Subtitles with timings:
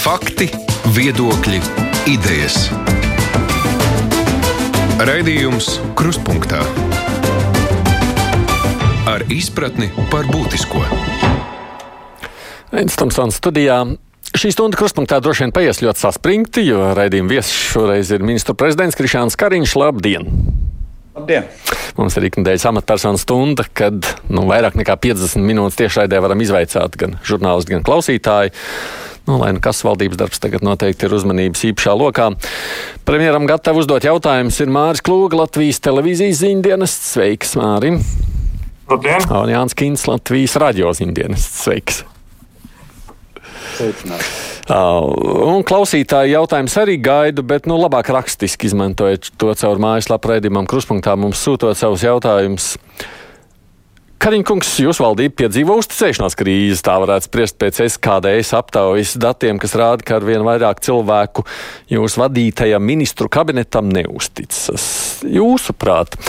[0.00, 0.46] Fakti,
[0.96, 1.58] viedokļi,
[2.08, 2.54] idejas.
[5.04, 5.66] Raidījums
[5.98, 6.62] Kruspunkta
[9.10, 10.80] ar izpratni par būtisko.
[12.72, 13.82] Tomsons studijā.
[14.30, 18.96] Šī stunda krustpunktā droši vien paies ļoti saspringti, jo raidījuma viesis šoreiz ir ministra prezidents
[18.96, 19.76] Krišāns Kariņš.
[19.82, 20.30] Labdien!
[21.18, 21.52] Labdien!
[22.00, 24.00] Mums ir ikdienas amatpersonu stunda, kad
[24.32, 28.56] nu, vairāk nekā 50 minūtes tiešraidē varam izvaicāt gan žurnālisti, gan klausītāji.
[29.30, 32.32] Nu, lai nu kas valdības darbs tagad noteikti ir uzmanības īpašā lokā.
[33.06, 37.12] Premjeram gatavu uzdot jautājumus ir Māris Klūga, Latvijas televīzijas ziņdienests.
[37.14, 38.00] Sveiks, Mārim!
[38.90, 39.22] Labdien!
[39.30, 41.60] Un Jānis Kins, Latvijas radio ziņdienests.
[41.62, 42.02] Sveiks!
[43.80, 45.06] Uh,
[45.54, 51.14] un klausītāji jautājums arī gaidu, bet nu, labāk rakstiski izmantojiet to caur mājaslapu raidījumam, kruspunktā
[51.14, 52.72] mums sūtot savus jautājumus.
[54.20, 60.04] Kariņkungs, jūs valdība piedzīvo uzticēšanās krīzi, tā varētu spriest pēc SKDS aptaujas datiem, kas rāda,
[60.04, 61.46] ka arvien vairāk cilvēku
[61.88, 64.84] jūsu vadītajam ministru kabinetam neusticas.
[65.24, 66.20] Jūsuprāt,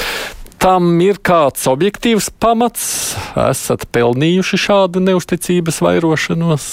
[0.64, 2.88] tam ir kāds objektīvs pamats?
[3.50, 6.72] Esat pelnījuši šādu neusticības vairošanos?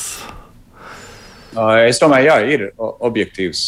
[1.89, 3.63] Es domāju, jā, ir objektīvs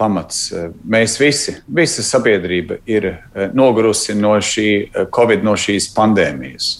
[0.00, 0.48] pamats.
[0.88, 3.10] Mēs visi, visa sabiedrība ir
[3.52, 4.68] nogurusi no šī
[5.14, 6.70] Covid, no šīs pandēmijas.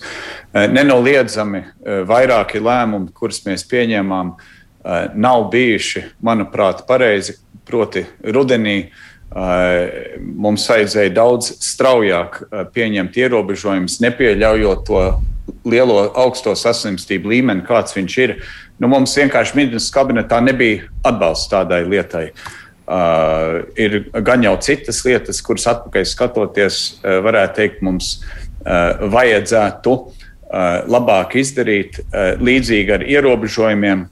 [0.73, 1.61] Nenoliedzami
[2.09, 4.33] vairāki lēmumi, kurus mēs pieņēmām,
[5.19, 7.37] nav bijuši, manuprāt, pareizi.
[7.67, 8.93] Proti, rudenī
[10.23, 15.01] mums vajadzēja daudz straujāk pieņemt ierobežojumus, nepieļaujot to
[15.67, 18.37] lielo augsto saslimstību līmeni, kāds viņš ir.
[18.81, 22.29] Nu, mums vienkārši ministrs kabinetā nebija atbalsts tādai lietai.
[22.87, 29.95] Uh, ir gan jau citas lietas, kuras atpakaļ skatoties, uh, varētu teikt, mums uh, vajadzētu
[29.97, 30.13] uh,
[30.87, 31.99] labāk izdarīt.
[32.05, 34.07] Uh, līdzīgi ar ierobežojumiem,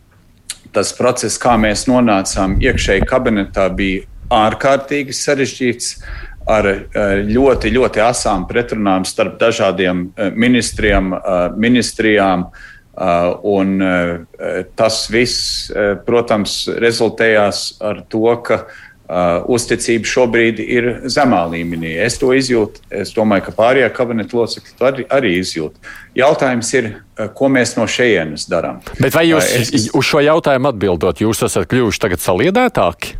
[0.74, 5.94] tas process, kā mēs nonācām iekšēji kabinetā, bija ārkārtīgi sarežģīts.
[6.44, 6.66] Ar
[7.24, 11.14] ļoti, ļoti asām pretrunām starp dažādiem ministriem,
[11.56, 13.82] ministrijām, uh, Uh, un
[14.78, 15.66] tas viss,
[16.06, 18.60] protams, rezultējās ar to, ka
[19.50, 21.90] uzticība šobrīd ir zemā līmenī.
[22.00, 22.84] Es to izjūtu.
[23.02, 25.74] Es domāju, ka pārējie kabineta locekļi to arī, arī izjūt.
[26.16, 26.88] Jautājums ir,
[27.36, 28.78] ko mēs no šejienes darām.
[29.02, 29.90] Bet vai jūs es...
[29.90, 33.18] uz šo jautājumu atbildot, jūs esat kļuvuši tagad saliedētāki?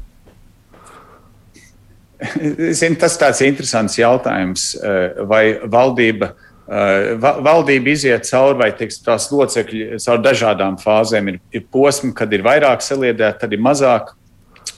[2.78, 4.72] Zin, tas tāds interesants jautājums,
[5.28, 11.26] vai valdība Uh, valdība iziet cauri, vai teiks, tās locekļi caur dažādām fāzēm.
[11.34, 14.14] Ir, ir posmi, kad ir vairāk saliedēti, tad ir mazāk.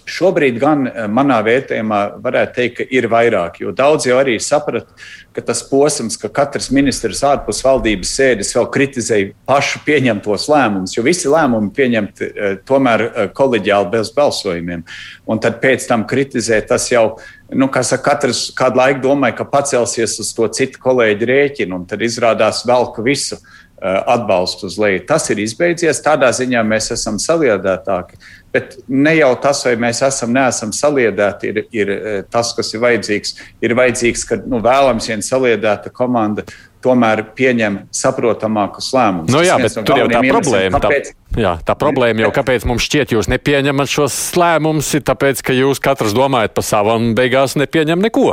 [0.06, 4.94] Šobrīd gan uh, manā vērtējumā varētu teikt, ka ir vairāk, jo daudz jau arī saprata,
[5.34, 11.04] ka tas posms, ka katrs ministrs ārpus valdības sēdes vēl kritizēja pašu pieņemtos lēmumus, jo
[11.06, 13.06] visi lēmumi pieņemti uh, tomēr
[13.36, 14.86] koleģiāli bez balsojumiem.
[15.26, 17.18] Un tad pēc tam kritizē tas jau
[17.50, 22.02] nu, saka, katrs kādu laiku domāja, ka pacelsies uz to citu kolēģi rēķinu, un tad
[22.02, 25.04] izrādās velku visu uh, atbalstu uz leju.
[25.08, 28.18] Tas ir izbeidzies, tādā ziņā mēs esam saliedētāki.
[28.56, 31.90] Bet ne jau tas, vai mēs esam, neesam saliedēti, ir, ir
[32.32, 33.34] tas, kas ir vajadzīgs.
[33.60, 36.46] Ir vajadzīgs, ka nu, vēlams viena saliedēta komanda
[36.86, 39.32] tomēr pieņem saprotamākus lēmumus.
[39.34, 40.80] Nu, jā, bet no tur jau tā problēma.
[40.80, 41.12] Kāpēc?
[41.12, 45.56] Tā, jā, tā problēma jau, kāpēc mums šķiet, jūs nepieņemat šos lēmumus, ir tāpēc, ka
[45.56, 48.30] jūs katrs domājat par savu un beigās nepieņem neko.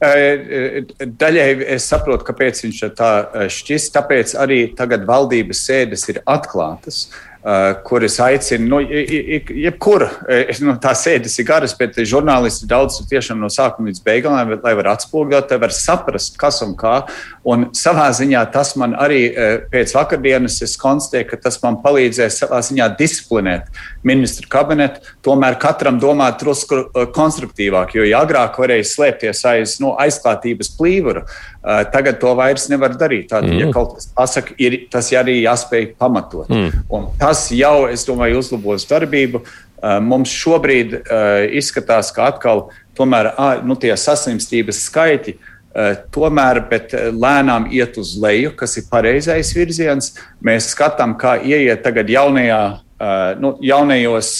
[0.00, 1.46] Daļai
[1.76, 3.12] es saprotu, kāpēc viņš tā
[3.52, 3.94] šķist.
[3.96, 7.06] Tāpēc arī tagad valdības sēdes ir atklātas.
[7.06, 8.80] Uh, Uh, kuras aicina, nu,
[9.54, 10.08] jebkura,
[10.66, 14.72] nu, tā sēdes ir garas, bet žurnālisti daudz tiešām no sākuma līdz beigām, lai, lai
[14.80, 16.96] var atspoguļot, lai var saprast, kas un kā.
[17.46, 19.20] Un savā ziņā tas man arī
[19.70, 23.70] pēc vakardienas es konstatēju, ka tas man palīdzēs savā ziņā disciplinēt
[24.02, 26.82] ministru kabinetu, tomēr katram domāt drusku
[27.14, 31.22] konstruktīvāk, jo ja agrāk varēja slēpties aiz nu, aizklātības plīvura,
[31.92, 33.28] tagad to vairs nevar darīt.
[33.32, 33.58] Tātad, mm.
[33.64, 36.50] ja kaut kas pasaka, ir tas arī jāspēj pamatot.
[36.52, 36.84] Mm.
[36.94, 39.42] Un tas jau, es domāju, uzlabos darbību.
[39.76, 43.28] Uh, mums šobrīd uh, izskatās, ka atkal tomēr,
[43.66, 46.62] nu, tie saslimstības skaiti uh, tomēr
[47.12, 50.14] lēnām iet uz leju, kas ir pareizais virziens.
[50.40, 52.62] Mēs skatām, kā ieiet tagad jaunajā,
[53.42, 54.30] nu, jaunajos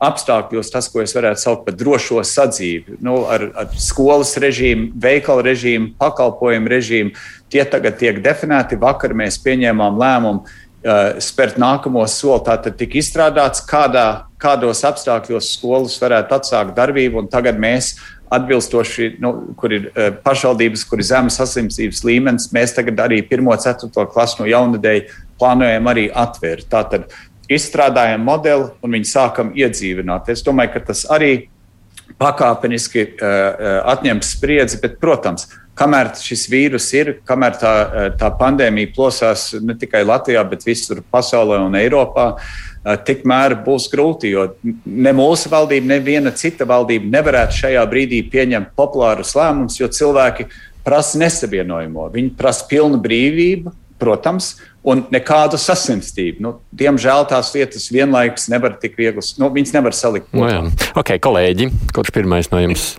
[0.00, 5.44] apstākļos, tas, ko es varētu saukt par drošo sadzīvi, nu, ar, ar skolas režīmu, veikalu
[5.50, 7.12] režīmu, pakalpojumu režīmu.
[7.52, 8.80] Tie tagad tiek definēti.
[8.80, 10.44] Vakar mēs pieņēmām lēmumu
[11.20, 12.40] spērt nākamo soli.
[12.46, 17.98] Tātad tika izstrādāts, kādā, kādos apstākļos skolas varētu atsākt darbību, un tagad mēs
[18.30, 19.88] atbilstoši, nu, kur ir
[20.24, 23.42] pašvaldības, kur ir zemes saslimstības līmenis, mēs tagad arī 1.
[23.42, 24.06] un 4.
[24.12, 25.00] klasu no jaunadēļ
[25.40, 26.68] plānojam arī atvērt.
[26.70, 27.10] Tātad
[27.50, 30.30] izstrādājam modeli un viņu sākam iedzīvināt.
[30.30, 31.32] Es domāju, ka tas arī
[32.20, 35.48] pakāpeniski uh, atņems spriedzi, bet, protams,
[35.80, 37.72] kamēr šis vīrus ir, kamēr tā,
[38.20, 42.26] tā pandēmija plosās ne tikai Latvijā, bet visur pasaulē un Eiropā,
[43.06, 44.46] tikmēr būs grūti, jo
[44.84, 50.48] ne mūsu valdība, ne viena cita valdība nevarētu šajā brīdī pieņemt populārus lēmumus, jo cilvēki
[50.84, 52.08] prasa nesavienojamo.
[52.12, 54.54] Viņi prasa pilnu brīvību, protams,
[54.86, 56.42] un nekādu sasinstību.
[56.44, 60.30] Nu, diemžēl tās lietas vienlaikus nevar tik viegli, nu, viņas nevar salikt.
[60.32, 60.60] No nu jā.
[61.00, 62.94] ok, kolēģi, kurš pirmais no jums?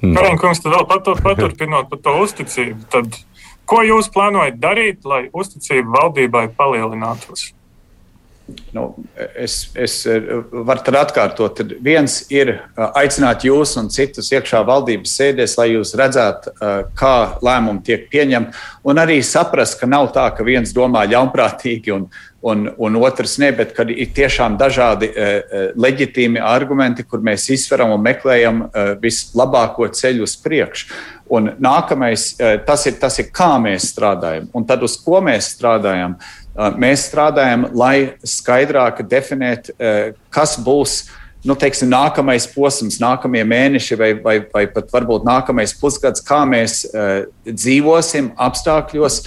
[0.00, 0.14] No.
[0.16, 3.18] Karinkungs, tad vēl patur, paturpinot par to uzticību, tad
[3.68, 7.50] ko jūs plānojat darīt, lai uzticība valdībai palielinātos?
[8.72, 8.94] Nu,
[9.36, 15.14] es, es eh, varu atkārtot, ka viens ir eh, aicināt jūs un citus iekšā valdības
[15.18, 20.28] sēdēs, lai jūs redzētu, eh, kā lēmumi tiek pieņemti, un arī saprast, ka nav tā,
[20.36, 22.08] ka viens domā ļaunprātīgi un,
[22.46, 25.10] un, un otrs ne, bet ka ir tiešām dažādi
[25.76, 28.62] leģitīmi argumenti, kur mēs izsveram un meklējam
[29.02, 30.88] vislabāko ceļu uz priekšu.
[31.30, 32.32] Un nākamais,
[32.66, 36.16] tas ir, tas ir, kā mēs strādājam, un tad uz ko mēs strādājam.
[36.16, 36.39] Uh,
[36.80, 39.72] Mēs strādājam, lai skaidrāk definētu,
[40.32, 40.96] kas būs
[41.46, 46.82] nu, teiksim, nākamais posms, nākamie mēneši vai, vai, vai pat varbūt nākamais pusgads, kā mēs
[47.48, 49.22] dzīvosim apstākļos,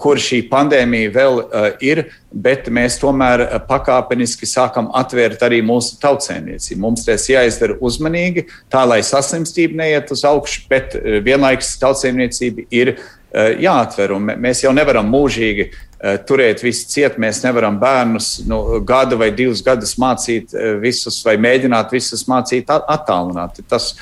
[0.00, 1.38] kur šī pandēmija vēl
[1.84, 2.02] ir,
[2.32, 6.80] bet mēs tomēr pakāpeniski sākam atvērt arī mūsu tautsēmniecību.
[6.82, 12.96] Mums tas jāizdara uzmanīgi, tā lai saslimstība neiet uz augšu, bet vienlaikus tautsēmniecība ir
[13.32, 14.12] jāatver.
[14.36, 15.70] Mēs jau nevaram mūžīgi
[16.02, 17.14] Eh, turēt visu ciet.
[17.22, 22.72] Mēs nevaram bērnus nu, gadu vai divus gadus mācīt eh, visus, vai mēģināt visus mācīt
[22.74, 23.60] attālināt.
[23.70, 23.92] Tas,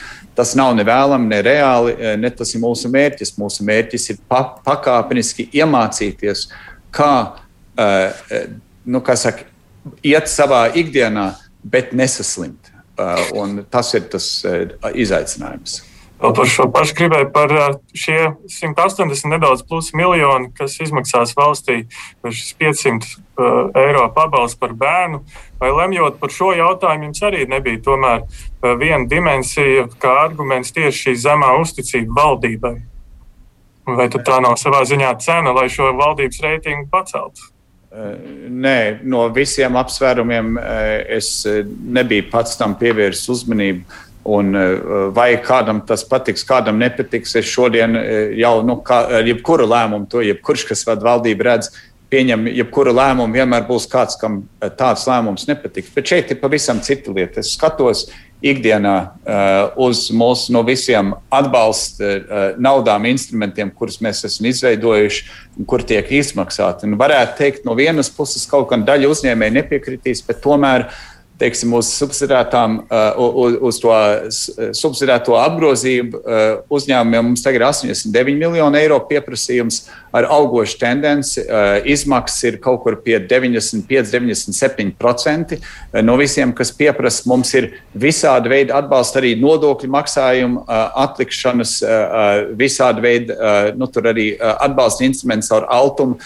[0.40, 3.34] tas nav ne vēlami, ne reāli, eh, ne tas ir mūsu mērķis.
[3.36, 6.48] Mūsu mērķis ir pa, pakāpeniski iemācīties,
[6.90, 7.12] kā,
[8.84, 9.44] nu, kā saka,
[10.04, 11.30] iet savā ikdienā,
[11.64, 12.72] bet nesaslimt.
[13.36, 14.26] Un tas ir tas
[14.92, 15.78] izaicinājums.
[16.20, 17.52] Vēl par šo pašu gribēju par
[17.96, 18.18] šie
[18.52, 21.86] 180 nedaudz plus miljoni, kas izmaksās valstī,
[22.26, 23.14] šis 500
[23.80, 25.22] eiro pabalsts par bērnu.
[25.60, 28.26] Vai lemjot par šo jautājumu, jums arī nebija tomēr
[28.80, 32.74] viena dimensija, kā arguments tieši šī zemā uzticība valdībai?
[33.88, 37.48] Vai tā nav savā ziņā cena, lai šo valdības reitingu paceltu?
[37.90, 40.52] Nē, no visiem apsvērumiem
[41.16, 43.82] es nebiju pats tam pievērsis uzmanību.
[44.24, 44.80] Un eh,
[45.16, 50.20] vai kādam tas patiks, kādam nepatiks, es šodien eh, jau, nu, kā, jebkuru lēmumu, to
[50.24, 51.70] jebkurš, kas vada valdību, redz,
[52.12, 54.42] pieņem jebkuru lēmumu, vienmēr būs kāds, kam
[54.76, 55.92] tāds lēmums nepatiks.
[55.94, 57.40] Bet šeit ir pavisam cita lieta.
[57.40, 58.08] Es skatos
[58.42, 58.94] ikdienā
[59.78, 65.22] uz mūsu no visiem atbalsta naudām, instrumentiem, kurus mēs esam izveidojuši
[65.60, 66.88] un kur tiek izmaksāti.
[66.88, 70.88] Un varētu teikt, no vienas puses kaut kāda daļa uzņēmēji nepiekritīs, bet tomēr
[71.40, 73.94] teiksim, uz, uh, uz, uz to
[74.76, 76.42] subsidēto apgrozību uh,
[76.72, 79.82] uzņēmumiem mums tagad ir 89 miljoni eiro pieprasījums
[80.16, 81.40] ar augošu tendenci.
[81.44, 85.60] Uh, izmaksas ir kaut kur pie 95, 97%
[86.04, 87.24] no visiem, kas pieprasa.
[87.30, 91.72] Mums ir visādi veidi atbalsta, arī nodokļu maksājumu atlikšanas,
[92.58, 93.34] visādi veidi,
[93.78, 93.88] nu,
[94.50, 96.18] atbalsta instruments ar altumu,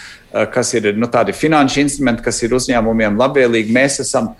[0.53, 3.75] kas ir nu, tādi finanšu instrumenti, kas ir uzņēmumiem labvēlīgi.
[3.75, 4.33] Mēs esam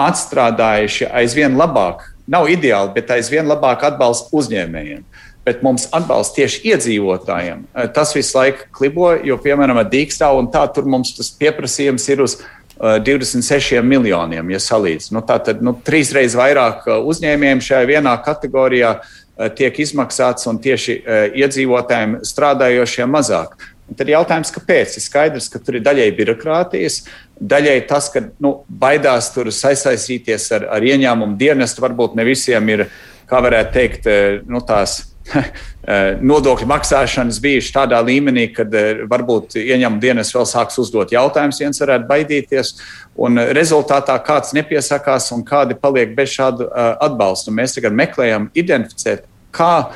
[0.00, 5.04] atstrādājuši aizvien labāk, nav ideāli, bet aizvien labāk atbalstu uzņēmējiem.
[5.44, 7.66] Bet mums atbalsta tieši iedzīvotājiem.
[7.92, 12.38] Tas visu laiku klibo, jo, piemēram, Dīkstāv un tā tur mums tas pieprasījums ir uz
[12.80, 15.20] 26 uh, miljoniem, ja salīdzinām.
[15.20, 20.58] Nu, tā tad nu, trīsreiz vairāk uh, uzņēmējiem šajā vienā kategorijā uh, tiek izmaksāts un
[20.62, 20.98] tieši
[21.44, 23.54] iedzīvotājiem strādājošiem mazāk.
[23.84, 24.96] Un tad jautājums, kāpēc?
[24.96, 27.02] Ir skaidrs, ka tur ir daļai birokrātijas,
[27.40, 31.82] daļai tas, ka nu, baidās tur sasaistīties ar, ar ieņēmumu dienestu.
[31.84, 32.86] Varbūt ne visiem ir,
[33.30, 35.00] kā varētu teikt, eh, nu, tās
[35.34, 41.60] eh, nodokļu maksāšanas bijuši tādā līmenī, ka eh, varbūt ieņēmuma dienas vēl sāks uzdot jautājumus,
[41.64, 42.74] viens varētu baidīties.
[43.14, 47.54] Un rezultātā kāds nepiesakās un kādi paliek bez šādu atbalstu.
[47.54, 49.92] Mēs tagad meklējam identificēt, kā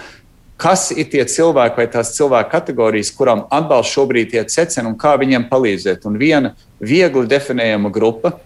[0.59, 5.15] kas ir tie cilvēki vai tās cilvēku kategorijas, kurām atbalsts šobrīd iet secen un kā
[5.21, 6.07] viņiem palīdzēt.
[6.11, 8.37] Un viena viegli definējama grupa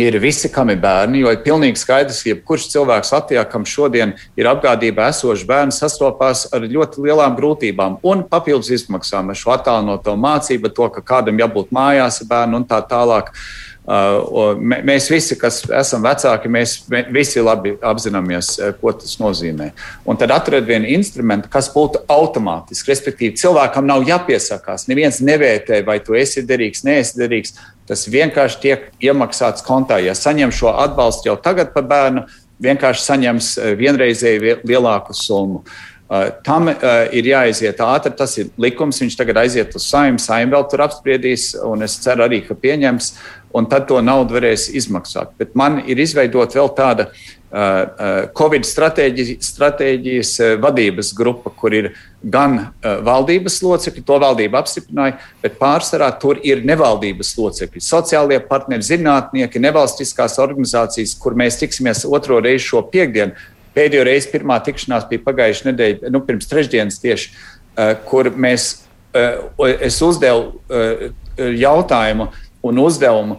[0.00, 4.14] ir visi, kam ir bērni, jo ir pilnīgi skaidrs, ka jebkurš cilvēks Latvijā, kam šodien
[4.38, 10.16] ir apgādībā esošs bērns, sastopās ar ļoti lielām grūtībām un papildus izmaksām ar šo attālinoto
[10.16, 13.34] mācību, to, ka kādam jābūt mājās ar bērnu un tā tālāk.
[13.34, 16.76] Uh, mēs visi, kas esam vecāki, mēs
[17.10, 19.70] visi labi apzināmies, uh, ko tas nozīmē.
[20.04, 22.90] Un tad atrod vienu instrumentu, kas būtu automātiski.
[22.92, 24.86] Respektīvi, cilvēkam nav jāpiesakās.
[24.90, 27.56] Neviens nevērtē, vai tu esi derīgs, neesi derīgs.
[27.88, 29.98] Tas vienkārši tiek iemaksāts kontā.
[29.98, 32.26] Ja saņem šo atbalstu jau tagad par bērnu,
[32.60, 35.64] vienkārši saņems vienreizēju lielāku summu.
[36.46, 38.14] Tam ir jāiziet ātri.
[38.18, 38.98] Tas ir likums.
[39.02, 40.18] Viņš tagad aiziet uz saimnu.
[40.22, 43.12] Saimnu vēl tur apspriedīs, un es ceru arī, ka pieņems.
[43.54, 45.32] Un tad to naudu varēs izmaksāt.
[45.38, 47.10] Bet man ir izveidota vēl tāda
[47.50, 51.88] Covid stratēģijas, stratēģijas vadības grupa, kur ir
[52.22, 59.62] gan valdības locekļi, to valdība apstiprināja, bet pārsvarā tur ir nevaldības locekļi, sociālie partneri, zinātnieki,
[59.66, 63.34] nevalstiskās organizācijas, kur mēs tiksimies otro reizi šo piekdienu.
[63.76, 67.30] Pēdējo reizi pirmā tikšanās bija pagājušā nedēļa, nu, pirms trešdienas tieši,
[68.10, 68.70] kur mēs,
[69.78, 70.58] es uzdevu
[71.38, 72.28] jautājumu
[72.66, 73.38] un uzdevumu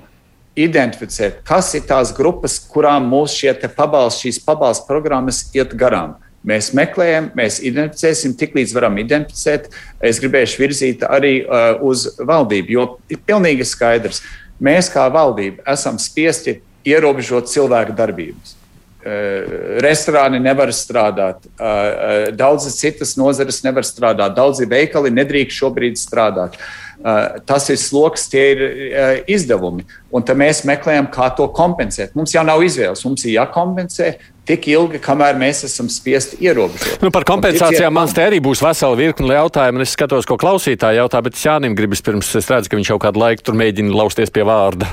[0.57, 6.17] identificēt, kas ir tās grupas, kurām mūsu šie pabalsti, šīs pabalstu programmas iet garām.
[6.47, 9.67] Mēs meklējam, mēs identificēsim, tiklīdz varam identificēt.
[10.01, 14.23] Es gribēšu virzīt arī uh, uz valdību, jo ir pilnīgi skaidrs,
[14.57, 16.57] mēs kā valdība esam spiesti
[16.87, 18.57] ierobežot cilvēku darbības.
[19.01, 25.97] Uh, restorāni nevar strādāt, uh, uh, daudzas citas nozares nevar strādāt, daudzi veikali nedrīkst šobrīd
[25.97, 26.59] strādāt.
[27.01, 29.87] Eh, tas ir sloks, tie ir eh, izdevumi.
[30.13, 32.13] Un tad mēs meklējam, kā to kompensēt.
[32.17, 33.01] Mums jau nav izvēles.
[33.07, 34.11] Mums ir jākompensē
[34.45, 37.01] tik ilgi, kamēr mēs esam spiesti ierobežot.
[37.01, 39.81] Nu, par kompensācijām man te arī būs vesela virkne jautājumu.
[39.81, 43.23] Es skatos, ko klausītāji jautā, bet Jānim gribas pirms es redzu, ka viņš jau kādu
[43.23, 44.89] laiku tur mēģina lausties pie vārda.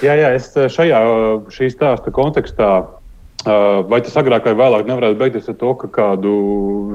[0.00, 1.02] Jā, jā, es šajā
[1.52, 2.70] šī stāsta kontekstā
[3.46, 6.30] Vai tas agrāk vai vēlāk nevarētu beigties ar to, ka kādu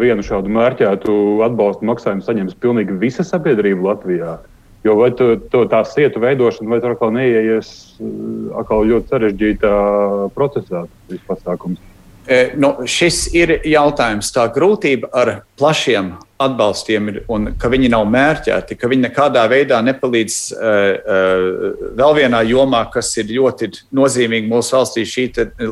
[0.02, 1.14] vienu šādu mērķētu
[1.48, 4.34] atbalstu maksājumu saņems pilnīgi visa sabiedrība Latvijā?
[4.84, 7.70] Jo vai tu, tu tā sietu veidošana, vai tur atkal neieies
[8.58, 9.74] atkal ļoti sarežģītā
[10.36, 11.80] procesā, tas pasākums?
[12.28, 14.30] E, nu, šis ir jautājums.
[14.34, 19.80] Tā grūtība ar plašiem atbalstiem ir, un ka viņi nav mērķēti, ka viņi nekādā veidā
[19.86, 25.28] nepalīdz uh, uh, vēl vienā jomā, kas ir ļoti nozīmīga mūsu valstī, šī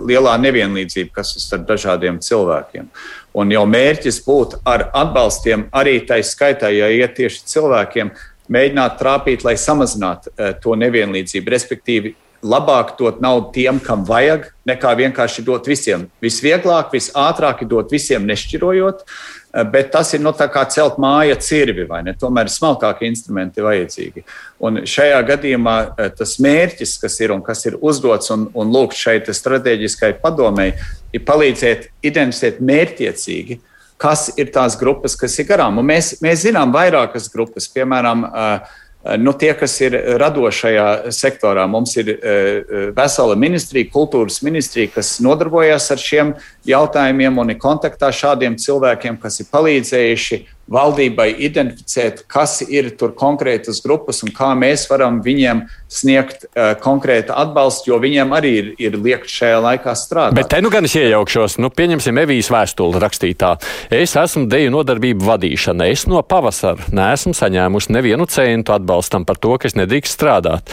[0.09, 2.89] lielā nevienlīdzība, kas ir starp dažādiem cilvēkiem.
[3.37, 8.13] Un jau mērķis būtu ar atbalstiem arī tai skaitā, ja iet tieši cilvēkiem,
[8.49, 14.93] mēģināt trāpīt, lai samazinātu uh, to nevienlīdzību, respektīvi labāk dot naudu tiem, kam vajag, nekā
[15.01, 16.07] vienkārši dot visiem.
[16.23, 21.35] Visvieglāk, visātrāk ir dot visiem, nešķirojot, eh, bet tas ir no nu, kā celt māja
[21.39, 22.13] cirvi, vai ne?
[22.13, 24.23] Tomēr ir smalkāki instrumenti vajadzīgi.
[24.59, 28.95] Un šajā gadījumā eh, tas mērķis, kas ir un kas ir uzdots un, un lūgt
[28.95, 30.77] šeit strateģiskai padomēji,
[31.13, 33.59] ir palīdzēt identificēt mērķiecīgi,
[33.99, 35.81] kas ir tās grupas, kas ir garām.
[35.81, 38.85] Un mēs, mēs zinām vairākas grupas, piemēram, uh,
[39.17, 45.87] nu, tie, kas ir radošajā sektorā, mums ir uh, vesela ministrija, kultūras ministrija, kas nodarbojas
[45.93, 46.33] ar šiem
[46.67, 53.81] jautājumiem un ir kontaktā šādiem cilvēkiem, kas ir palīdzējuši valdībai identificēt, kas ir tur konkrētas
[53.85, 58.97] grupas un kā mēs varam viņiem sniegt uh, konkrētu atbalstu, jo viņiem arī ir, ir
[59.01, 60.37] liekt šajā laikā strādāt.
[60.37, 63.55] Bet te nu gan es iejaukšos, nu, pieņemsim Evijas vēstuli rakstītā.
[63.93, 65.89] Es esmu deju nodarbību vadīšana.
[65.89, 70.69] Es no pavasara neesmu saņēmusi nevienu centu atbalstam par to, ka es nedrīkst strādāt.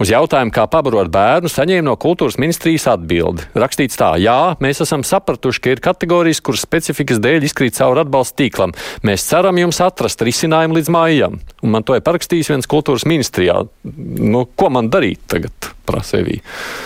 [0.00, 3.50] Uz jautājumu, kā pabarot bērnu, saņēmu no kultūras ministrijas atbildi.
[3.58, 8.38] Rakstīts tā, jā, mēs esam sapratuši, ka ir kategorijas, kuras specifikas dēļ izkrīt cauri atbalsta
[8.44, 8.76] tīklam.
[9.06, 11.38] Mēs ceram jums atrast risinājumu līdz mājām.
[11.64, 13.62] Un man to ir parakstījis viens kultūras ministrijā.
[13.84, 15.70] Nu, ko man darīt tagad?
[15.90, 16.36] Prasēvī.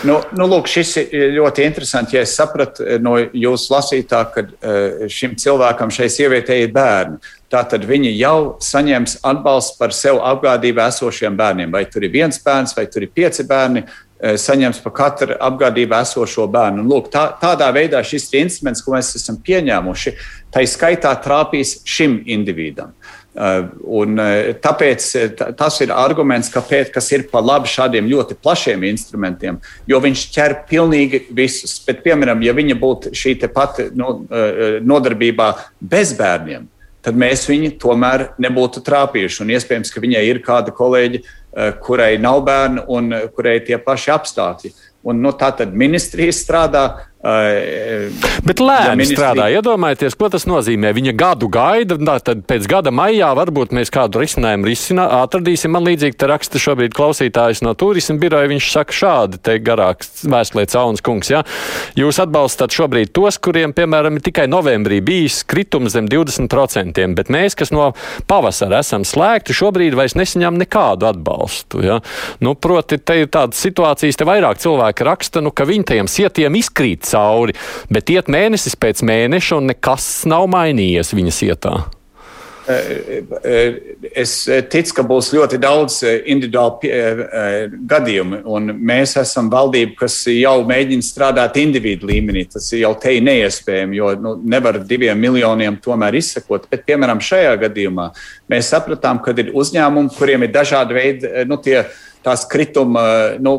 [0.07, 2.13] Nu, nu, lūk, šis ir ļoti interesants.
[2.15, 7.19] Ja es sapratu eh, no jūsu lasītā, ka eh, šim cilvēkam, šai sievietei ir bērni,
[7.53, 11.75] tātad viņi jau saņems atbalstu par sev apgādībā esošiem bērniem.
[11.75, 13.85] Vai tur ir viens bērns, vai tur ir pieci bērni,
[14.15, 16.83] saņems par katru apgādībā esošo bērnu.
[16.83, 20.15] Un, lūk, tā, tādā veidā šis instruments, ko mēs esam pieņēmuši,
[20.55, 22.95] tai skaitā trāpīs šim individam.
[23.35, 23.65] Uh,
[23.99, 25.05] un, uh, tāpēc
[25.59, 29.57] tas ir arguments, kāpēc, kas ir par labu šādiem ļoti plašiem instrumentiem,
[29.91, 31.81] jo viņš ķer pilnīgi visus.
[31.83, 34.21] Bet, piemēram, ja viņa būtu šī pati nu,
[34.87, 35.49] nodarbībā
[35.83, 36.69] bez bērniem,
[37.05, 39.43] tad mēs viņu tomēr nebūtu trāpījuši.
[39.43, 41.21] Un iespējams, ka viņai ir kāda kolēģi,
[41.83, 44.73] kurai nav bērnu un kurai tie paši apstākļi.
[45.05, 46.85] Un, nu, tā tad ministrija strādā,
[47.25, 49.17] Bet lēni ja ministrija...
[49.17, 49.47] strādā.
[49.57, 50.91] Iedomājieties, ko tas nozīmē.
[50.93, 55.73] Viņa gadu gaida, tad pēc gada maijā varbūt mēs kādu risinājumu risinā, atradīsim.
[55.73, 58.51] Man līdzīgi te raksta šobrīd klausītājs no turisma biroja.
[58.51, 61.31] Viņš saka šādi, te garāks vēstulē Cauns kungs.
[61.33, 61.41] Ja?
[61.97, 67.57] Jūs atbalstat šobrīd tos, kuriem, piemēram, ir tikai novembrī bijis kritums zem 20%, bet mēs,
[67.57, 67.89] kas no
[68.29, 71.81] pavasara esam slēgti, šobrīd vairs nesaņem nekādu atbalstu.
[71.85, 71.99] Ja?
[72.45, 76.61] Nu, proti, te ir tādas situācijas, te vairāk cilvēki raksta, nu, ka viņi tajiem sietiem
[76.61, 77.57] izkrīt cauri,
[77.89, 81.77] bet iet mēnesis pēc mēneša un nekas nav mainījies viņa sietā.
[84.15, 84.31] Es
[84.73, 86.89] ticu, ka būs ļoti daudz individuālu
[87.91, 92.47] gadījumu, un mēs esam valdība, kas jau mēģina strādāt individu līmenī.
[92.55, 96.65] Tas jau te ir neiespējami, jo nu, nevar diviem miljoniem tomēr izsekot.
[96.71, 98.09] Bet, piemēram, šajā gadījumā
[98.49, 101.83] mēs sapratām, ka ir uzņēmumi, kuriem ir dažādi veidi, nu, tie
[102.25, 103.05] tās krituma
[103.39, 103.53] nu,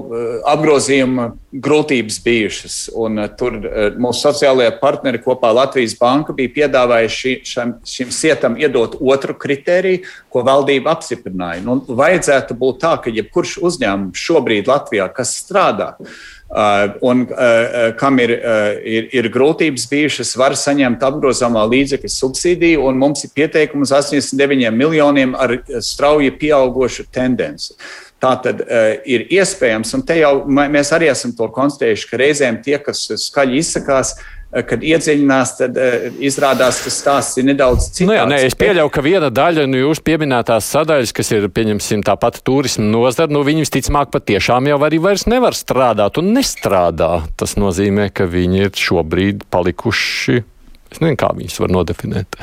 [0.50, 1.30] apgrozījuma
[1.62, 2.76] grūtības bijušas.
[2.98, 8.58] Un, uh, tur uh, mūsu sociālajie partneri kopā Latvijas Banka bija piedāvājuši šim, šim sietam
[8.60, 11.64] iedot otru kritēriju, ko valdība apstiprināja.
[11.64, 15.94] Nu, vajadzētu būt tā, ka jebkurš uzņēmums šobrīd Latvijā, kas strādā,
[16.46, 22.84] Uh, un uh, kam ir, uh, ir, ir grūtības bijušas, var saņemt apgrozāmā līdzekļu subsīdiju,
[22.86, 27.74] un mums ir pieteikums 89 miljoniem ar strauji pieaugušu tendenci.
[28.22, 32.62] Tā tad uh, ir iespējams, un te jau mēs arī esam to konstatējuši, ka reizēm
[32.64, 38.06] tie, kas skaļi izsakās, uh, kad iedziļinās, tad uh, izrādās, ka stāsts ir nedaudz cits.
[38.08, 41.50] Nu jā, nē, es pieļauju, ka viena daļa no nu, jūsu pieminētās sadaļas, kas ir,
[41.52, 46.32] pieņemsim, tā pati turisma nozara, nu viņi visticamāk patiešām jau arī vairs nevar strādāt un
[46.38, 47.26] nestrādā.
[47.36, 50.40] Tas nozīmē, ka viņi ir šobrīd palikuši
[50.96, 52.36] Es nezinu, kā viņus var nodefinēt.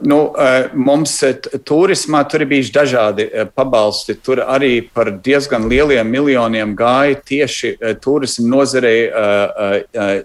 [0.00, 1.34] Nu, eh, mums eh,
[1.66, 4.14] turismā tur ir bijuši dažādi eh, pabalsti.
[4.24, 9.10] Tur arī par diezgan lieliem miljoniem gāja tieši turismu nozarei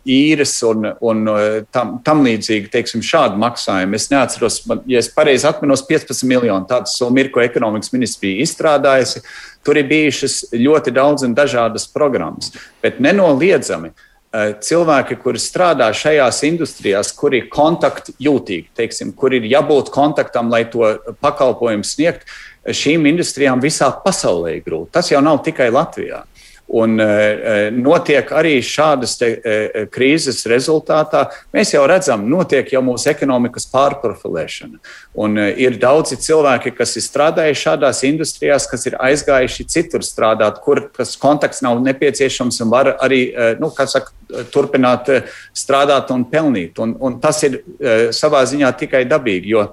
[0.08, 1.32] īres un, un
[1.76, 4.00] tam, tam līdzīgi, teiksim, šādu maksājumu.
[4.00, 9.26] Es neatceros, ja es pareizi atminos, 15 miljonu tādas summu ir, ko ekonomikas ministrija izstrādājusi.
[9.66, 13.92] Tur ir bijušas ļoti daudz un dažādas programmas, bet nenoliedzami.
[13.92, 20.64] Uh, cilvēki, kuri strādā šajās industrijās, kuri ir kontaktjūtīgi, teiksim, kur ir jābūt kontaktam, lai
[20.72, 22.24] to pakalpojumu sniegt,
[22.64, 24.94] šīm industrijām visā pasaulē ir grūti.
[24.96, 26.24] Tas jau nav tikai Latvijā.
[26.72, 31.26] Un uh, notiek arī šādas te, uh, krīzes rezultātā.
[31.52, 34.80] Mēs jau redzam, notiek jau mūsu ekonomikas pārprofilēšana.
[35.20, 40.86] Un ir daudzi cilvēki, kas ir strādājuši šādās industrijās, kas ir aizgājuši citur strādāt, kur
[40.96, 43.22] tas kontakts nav nepieciešams un var arī,
[43.60, 44.16] nu, kā saka,
[44.54, 45.12] turpināt
[45.58, 46.80] strādāt un pelnīt.
[46.80, 47.60] Un, un tas ir
[48.16, 49.68] savā ziņā tikai dabīgi, jo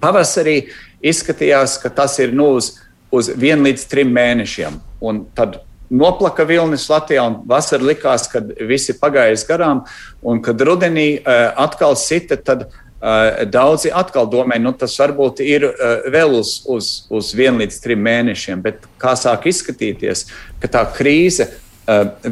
[0.00, 0.56] pavasarī
[1.04, 2.74] izskatījās, ka tas ir nu, uz,
[3.14, 4.80] uz vienu līdz trim mēnešiem.
[5.04, 5.60] Un tad
[5.94, 9.84] noplaka vilnis Latvijā, un vasarā likās, ka viss ir pagājis garām,
[10.22, 15.68] un kad rudenī uh, atkal sita, tad uh, daudzi atkal domāja, nu tas varbūt ir
[15.70, 20.26] uh, vēl uz, uz, uz vienu līdz trim mēnešiem, bet kā sāk izskatīties,
[20.62, 21.50] ka tā krīze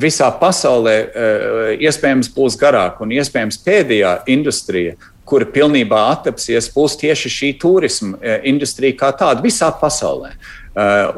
[0.00, 0.94] visā pasaulē
[1.84, 4.94] iespējams būs garāka un iespējams pēdējā industrija,
[5.28, 10.32] kura pilnībā attapsies, būs tieši šī turisma industrija kā tāda visā pasaulē.
[10.32, 10.61] Eh,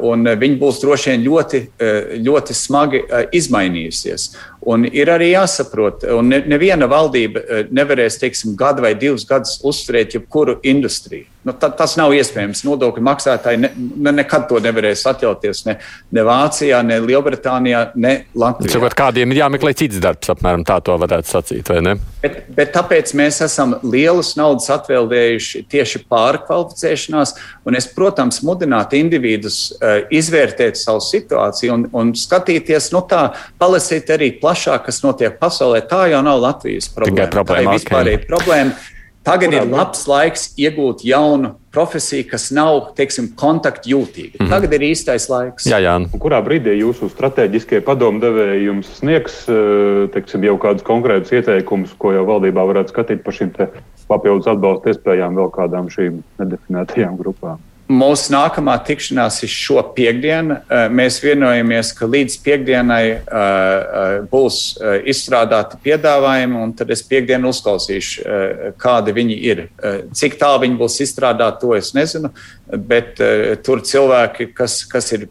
[0.03, 4.35] un viņi būs droši vien ļoti, eh, ļoti smagi eh, izmainījusies.
[4.65, 10.17] Un ir arī jāsaprot, ka ne, neviena valdība nevarēs teiksim, gadu vai divus gadus uzturēt
[10.17, 11.29] jebkuru industriju.
[11.45, 12.63] Nu, ta, tas nav iespējams.
[12.65, 15.75] Nodokļu maksātāji ne, ne, nekad to nevarēs atļauties ne,
[16.17, 18.73] ne Vācijā, ne Lielbritānijā, ne Latvijā.
[18.73, 21.93] Savukārt, kādiem ir jāmeklē cits darbs, apmēram tā to varētu sacīt, vai ne?
[22.23, 27.35] Bet, bet tāpēc mēs esam lielas naudas atvēlējuši tieši pārkvalificēšanās,
[27.69, 33.27] un es, protams, mudinātu individus uh, izvērtēt savu situāciju un, un skatīties, nu tā,
[33.61, 34.54] palasīt arī plašāk,
[34.85, 35.83] kas notiek pasaulē.
[35.89, 37.15] Tā jau nav Latvijas problēma.
[37.15, 37.55] Tikai problēma.
[37.55, 38.91] Tā ir vispārīga problēma.
[39.25, 44.37] Tagad ir labs laiks iegūt jaunu profesiju, kas nav teiksim, kontaktjūtīga.
[44.37, 44.51] Mm -hmm.
[44.53, 45.65] Tagad ir īstais laiks.
[45.65, 45.95] Jā, jā.
[45.97, 52.13] Un kurā brīdī jūsu strateģiskie padomdevēji jums sniegs eh, teiksim, jau kādus konkrētus ieteikumus, ko
[52.13, 53.51] jau valdībā varētu skatīt par šīm
[54.07, 57.57] papildus atbalsta iespējām vēl kādām šīm nedefinētajām grupām?
[57.85, 60.55] Mūsu nākamā tikšanās ir šo piekdienu.
[60.73, 67.51] Eh, mēs vienojamies, ka līdz piekdienai uh, būs uh, izstrādāti piedāvājumi, un tad es piekdienu
[67.53, 68.25] uzklausīšu,
[68.81, 69.61] kādi viņi ir.
[70.17, 72.31] Cik tālu viņi būs izstrādāti, to es nezinu,
[72.89, 73.21] bet
[73.65, 75.27] tur cilvēki, kas, kas, ir,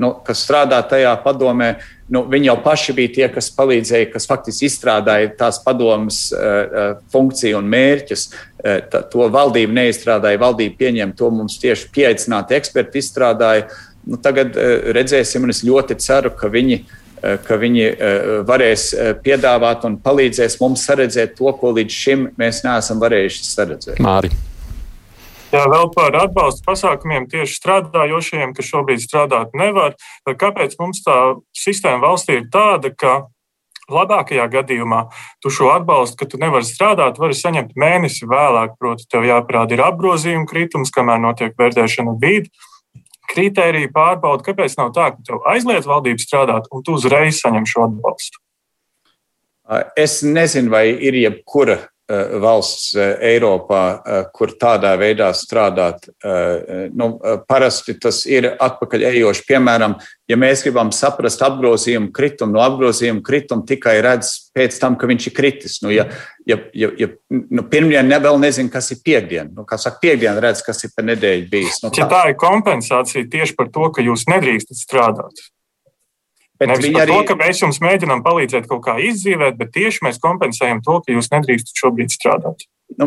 [0.00, 1.74] nu, kas strādā tajā padomē,
[2.14, 7.60] nu, viņi jau paši bija tie, kas palīdzēja, kas faktiski izstrādāja tās padomas uh, funkciju
[7.60, 8.28] un mērķus.
[8.30, 13.68] Uh, tā, to valdība neizstrādāja, valdība pieņēma to mums tieši pieaicināti eksperti izstrādāja.
[14.08, 18.90] Nu, tagad uh, redzēsim, un es ļoti ceru, ka viņi, uh, ka viņi uh, varēs
[19.24, 24.04] piedāvāt un palīdzēs mums saredzēt to, ko līdz šim mēs neesam varējuši saredzēt.
[24.04, 24.32] Māri.
[25.48, 29.94] Jā, vēl par atbalsta pasākumiem tieši strādājošiem, kas šobrīd strādāt nevar.
[30.28, 31.16] Kāpēc mums tā
[31.56, 33.14] sistēma valstī ir tāda, ka
[33.88, 35.06] labākajā gadījumā
[35.40, 38.76] tu šo atbalstu, ka tu nevari strādāt, vari saņemt mēnesi vēlāk.
[38.76, 42.52] Proti, tev jāparāda ir apgrozījuma kritums, kamēr notiek vērtēšana vidi.
[43.32, 47.88] Kritērija pārbauda, kāpēc nav tā, ka tev aizliedz valdību strādāt, un tu uzreiz saņem šo
[47.88, 48.40] atbalstu.
[49.96, 53.82] Es nezinu, vai ir jebkura valsts Eiropā,
[54.32, 56.06] kur tādā veidā strādāt.
[56.96, 57.08] Nu,
[57.48, 59.44] parasti tas ir atpakaļ ejoši.
[59.50, 65.10] Piemēram, ja mēs gribam saprast apgrozījumu kritumu, no apgrozījuma krituma tikai redz pēc tam, ka
[65.10, 65.76] viņš ir kritis.
[65.84, 66.08] Nu, ja,
[66.48, 70.40] ja, ja, ja nu, pirmdien ne, vēl nezinu, kas ir piekdiena, nu, kā saka, piekdiena
[70.48, 71.82] redz, kas ir pa nedēļu bijis.
[71.84, 72.06] Nu, tā.
[72.06, 75.48] Ja tā ir kompensācija tieši par to, ka jūs nedrīkstat strādāt.
[76.58, 80.02] Bet Nevis viņi arī to, ka mēs jums mēģinām palīdzēt kaut kā izdzīvot, bet tieši
[80.08, 82.66] mēs kompensējam to, ka jūs nedrīkstat šobrīd strādāt.
[82.96, 83.06] Nu,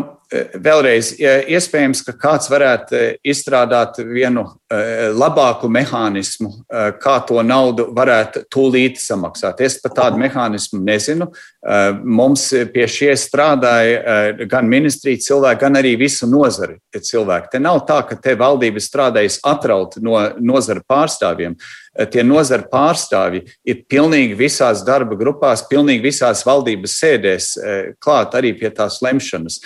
[0.62, 1.10] vēlreiz,
[1.50, 8.44] iespējams, ka kāds varētu eh, izstrādāt vienu eh, labāku mehānismu, eh, kā to naudu varētu
[8.52, 9.60] tūlīt samaksāt.
[9.66, 11.32] Es pat tādu mehānismu nezinu.
[12.02, 17.52] Mums pie šie strādāja gan ministrija cilvēki, gan arī visu nozari cilvēki.
[17.52, 21.54] Te nav tā, ka te valdība strādājas atraut no nozara pārstāvjiem.
[22.10, 27.50] Tie nozara pārstāvji ir pilnīgi visās darba grupās, pilnīgi visās valdības sēdēs
[28.02, 29.60] klāt arī pie tās lemšanas.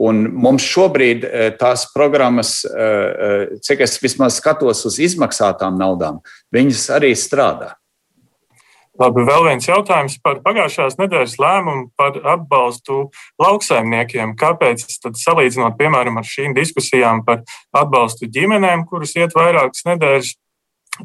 [0.00, 6.18] Un mums šobrīd eh, tās programmas, eh, eh, cik es vismaz skatos uz izmaksātām naudām,
[6.54, 7.74] viņas arī strādā.
[8.94, 13.08] Labi, vēl viens jautājums par pagājušās nedēļas lēmumu par atbalstu
[13.42, 14.36] lauksaimniekiem.
[14.38, 17.42] Kāpēc, tad, salīdzinot piemēram ar šīm diskusijām par
[17.74, 20.30] atbalstu ģimenēm, kuras iet vairākas nedēļas,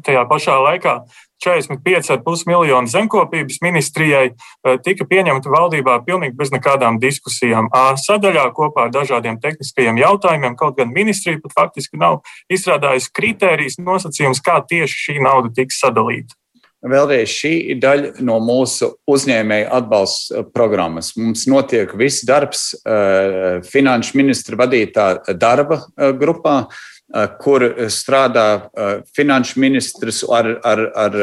[0.06, 0.94] tajā pašā laikā
[1.42, 7.72] 45,5 miljonu zemkopības ministrijai eh, tika pieņemta valdībā pilnīgi bez nekādām diskusijām.
[7.74, 12.20] A sadaļā kopā ar dažādiem tehniskajiem jautājumiem, kaut gan ministrija pat faktiski nav
[12.52, 16.39] izstrādājusi kritērijas nosacījumus, kā tieši šī nauda tiks sadalīta.
[16.80, 21.12] Vēlreiz šī ir daļa no mūsu uzņēmēju atbalsta eh, programmas.
[21.18, 25.82] Mums notiek viss darbs eh, finanšu ministra vadītā darba
[26.16, 26.62] grupā.
[27.10, 28.70] Eh, kur strādā
[29.18, 31.16] finanšu ministrs ar, ar, ar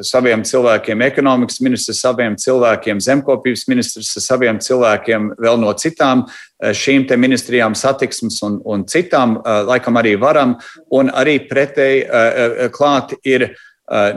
[0.00, 6.24] saviem cilvēkiem, ekonomikas ministrs saviem cilvēkiem, zemkopības ministrs saviem cilvēkiem, vēl no citām
[6.58, 9.36] šīm ministrijām satiksmes un, un citām,
[9.68, 10.56] laikam arī varam,
[10.90, 13.50] un arī pretēji klāt ir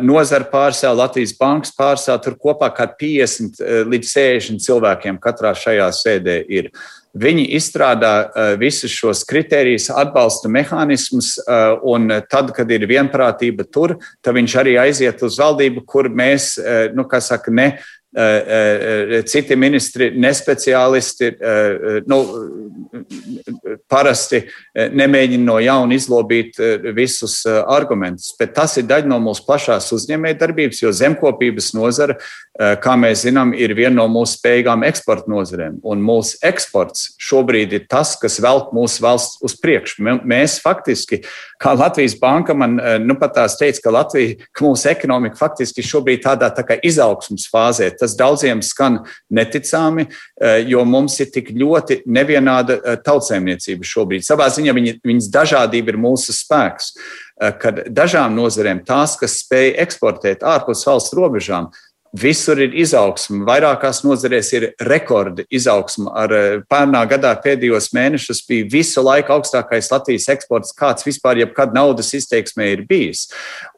[0.04, 6.42] nozara pārstāvja, Latvijas bankas pārstāvja, tur kopā kā 50 līdz 60 cilvēkiem katrā šajā sēdē
[6.52, 6.72] ir.
[7.12, 11.34] Viņi izstrādā uh, visus šos kritērijus, atbalsta mehānismus,
[11.84, 16.54] un tad, kad ir vienprātība tur, tad viņš arī aiziet uz valdību, kur mēs,
[16.96, 17.68] nu, kā saka, ne
[18.12, 21.30] citi ministri, nespeciālisti,
[22.12, 22.18] nu,
[23.92, 24.42] parasti
[24.76, 26.60] nemēģina no jauna izlobīt
[26.96, 28.34] visus argumentus.
[28.40, 32.20] Bet tas ir daļa no mūsu plašās uzņēmējdarbības, jo zemkopības nozara
[32.62, 35.78] Eh, kā mēs zinām, ir viena no mūsu spējīgām eksporta nozarēm.
[35.88, 40.04] Un mūsu eksports šobrīd ir tas, kas velk mūsu valsts uz priekšu.
[40.28, 41.22] Mēs faktiski,
[41.62, 45.86] kā Latvijas banka man eh, nu, pat tās teica, ka, Latvija, ka mūsu ekonomika faktiski
[45.88, 47.88] šobrīd tādā tā kā izaugsmas fāzē.
[48.02, 49.00] Tas daudziem skan
[49.32, 54.26] neticami, eh, jo mums ir tik ļoti nevienāda tautsēmniecība šobrīd.
[54.26, 56.96] Savā ziņā viņa, viņas dažādība ir mūsu spēks
[57.58, 61.72] kad dažām nozarēm tās, kas spēj eksportēt ārpus valsts robežām,
[62.12, 63.46] Visur ir izaugsme.
[63.48, 66.10] Vairākās nozarēs ir rekordi izaugsme.
[66.12, 71.72] Ar eh, pērnā gadā pēdējos mēnešus bija visu laiku augstākais Latvijas eksports, kāds vispār jebkad
[71.72, 73.30] naudas izteiksmē ir bijis.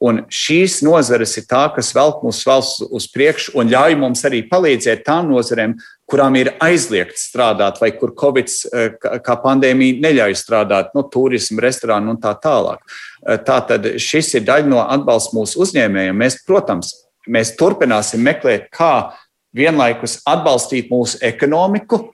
[0.01, 4.41] Un šīs nozares ir tā, kas velk mūsu valsts uz priekšu un ļauj mums arī
[4.49, 5.77] palīdzēt tām nozarēm,
[6.09, 11.61] kurām ir aizliegts strādāt, vai kur Covid eh, kā pandēmija neļauj strādāt, no nu, turismu,
[11.61, 12.81] restorānu un tā tālāk.
[12.81, 16.17] Eh, tātad šis ir daļa no atbalsta mūsu uzņēmējiem.
[16.25, 16.95] Mēs, protams,
[17.27, 19.13] mēs turpināsim meklēt, kā
[19.55, 22.09] vienlaikus atbalstīt mūsu ekonomiku,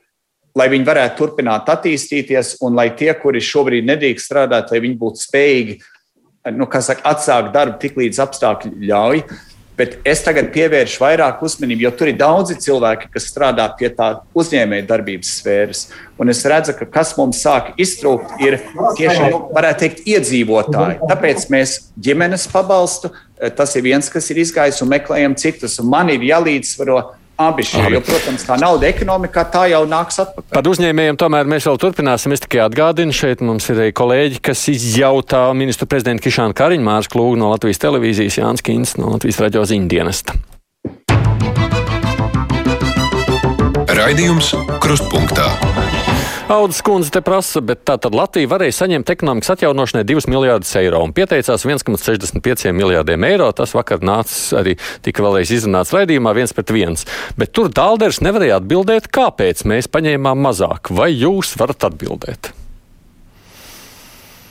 [0.57, 5.23] lai viņi varētu turpināt attīstīties, un lai tie, kuri šobrīd nedrīkst strādāt, lai viņi būtu
[5.23, 5.79] spējīgi
[6.55, 9.23] nu, saka, atsākt darbu tik līdz apstākļi ļauj.
[9.79, 14.09] Bet es tagad pievēršu vairāk uzmanību, jo tur ir daudzi cilvēki, kas strādā pie tā
[14.35, 15.85] uzņēmēja darbības sfēras.
[16.19, 18.57] Un es redzu, ka kas mums sāk iztrūkt, ir
[18.99, 20.99] tieši, varētu teikt, iedzīvotāji.
[21.07, 23.13] Tāpēc mēs ģimenes pabalstu,
[23.55, 25.79] tas ir viens, kas ir izgājis un meklējam citus.
[25.83, 26.99] Un man ir jālīdzsvaro
[27.39, 27.85] abi šie.
[27.93, 30.51] Jo, protams, tā nauda ekonomikā tā jau nāks atpakaļ.
[30.57, 32.35] Par uzņēmējiem tomēr mēs vēl turpināsim.
[32.35, 37.39] Es tikai atgādinu, šeit mums ir kolēģi, kas izjautā ministru prezidentu Kišānu Kariņu, Mārs Klūgu
[37.39, 40.35] no Latvijas televīzijas, Jānis Kins no Latvijas raģio ziņdienesta.
[43.99, 45.49] Raidījums Krustpunktā.
[46.49, 51.03] Audas kundze te prasa, bet tā tad Latvija varēja saņemt ekonomikas atjaunošanai 2 miljārdus eiro
[51.05, 53.51] un pieteicās 1,65 miljārdiem eiro.
[53.53, 54.73] Tas vakar nācis arī
[55.05, 57.05] tika vēlreiz izrunāts raidījumā viens pret viens.
[57.37, 60.89] Bet tur Dālders nevarēja atbildēt, kāpēc mēs paņēmām mazāk.
[60.89, 62.49] Vai jūs varat atbildēt?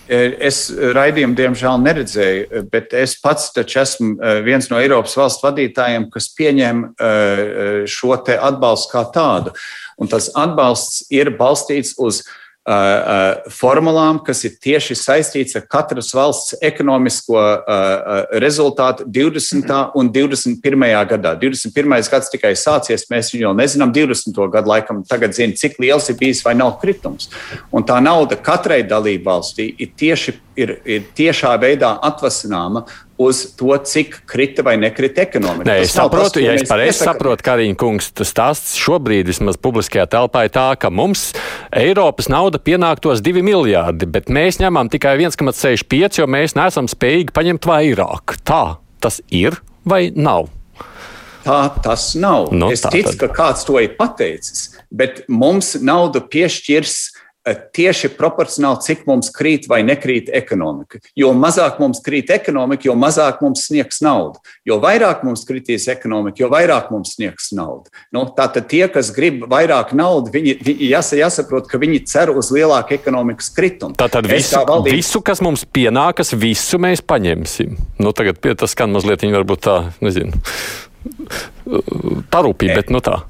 [0.09, 4.15] Es raidījumu, diemžēl, neredzēju, bet es pats esmu
[4.47, 6.87] viens no Eiropas valstu vadītājiem, kas pieņem
[7.91, 9.59] šo atbalstu kā tādu.
[9.99, 12.23] Un tas atbalsts ir balstīts uz
[13.49, 17.41] formulām, kas ir tieši saistīts ar katras valsts ekonomisko
[18.43, 19.73] rezultātu 20.
[19.97, 20.85] un 21.
[21.09, 21.33] gadā.
[21.41, 21.97] 21.
[22.13, 23.93] gads tikai sācies, mēs vēl nezinām.
[23.95, 24.37] 20.
[24.53, 27.31] gadu laikam tagad zinām, cik liels ir bijis vai nav kritums.
[27.73, 32.85] Un tā nauda katrai dalību valstī ir tieši ir, ir tiešā veidā atvasināma
[33.19, 35.67] uz to, cik krita vai nekrita ekonomika.
[35.67, 40.07] Nē, es saprotu, tas, ja es pareizi saprotu, Karīņa kungs, tas stāsts šobrīd vismaz publiskajā
[40.11, 41.33] telpā ir tā, ka mums
[41.75, 47.69] Eiropas nauda pienāktos 2 miljārdi, bet mēs ņemam tikai 1,65, jo mēs neesam spējīgi paņemt
[47.69, 48.39] vairāk.
[48.47, 48.63] Tā
[49.03, 50.49] tas ir vai nav?
[51.49, 52.51] Tā tas nav.
[52.53, 56.97] Nu, es ticu, ka kāds to ir pateicis, bet mums naudu piešķirs
[57.55, 61.01] tieši proporcionāli, cik mums krīt vai nekrīt ekonomika.
[61.19, 64.43] Jo mazāk mums krīt ekonomika, jo mazāk mums sniegs naudu.
[64.69, 67.93] Jo vairāk mums kritīs ekonomika, jo vairāk mums sniegs naudu.
[68.15, 72.53] Nu, Tātad tie, kas grib vairāk naudas, viņi, viņi jās, jāsaprot, ka viņi cer uz
[72.55, 73.97] lielāku ekonomikas kritumu.
[73.99, 74.97] Tātad visu, valdība...
[74.99, 77.79] visu, kas mums pienākas, visu mēs paņemsim.
[78.03, 80.39] Nu, tagad tas skan mazliet, viņi varbūt tā, nezinu,
[82.35, 83.23] parūpīgi, bet nu tā.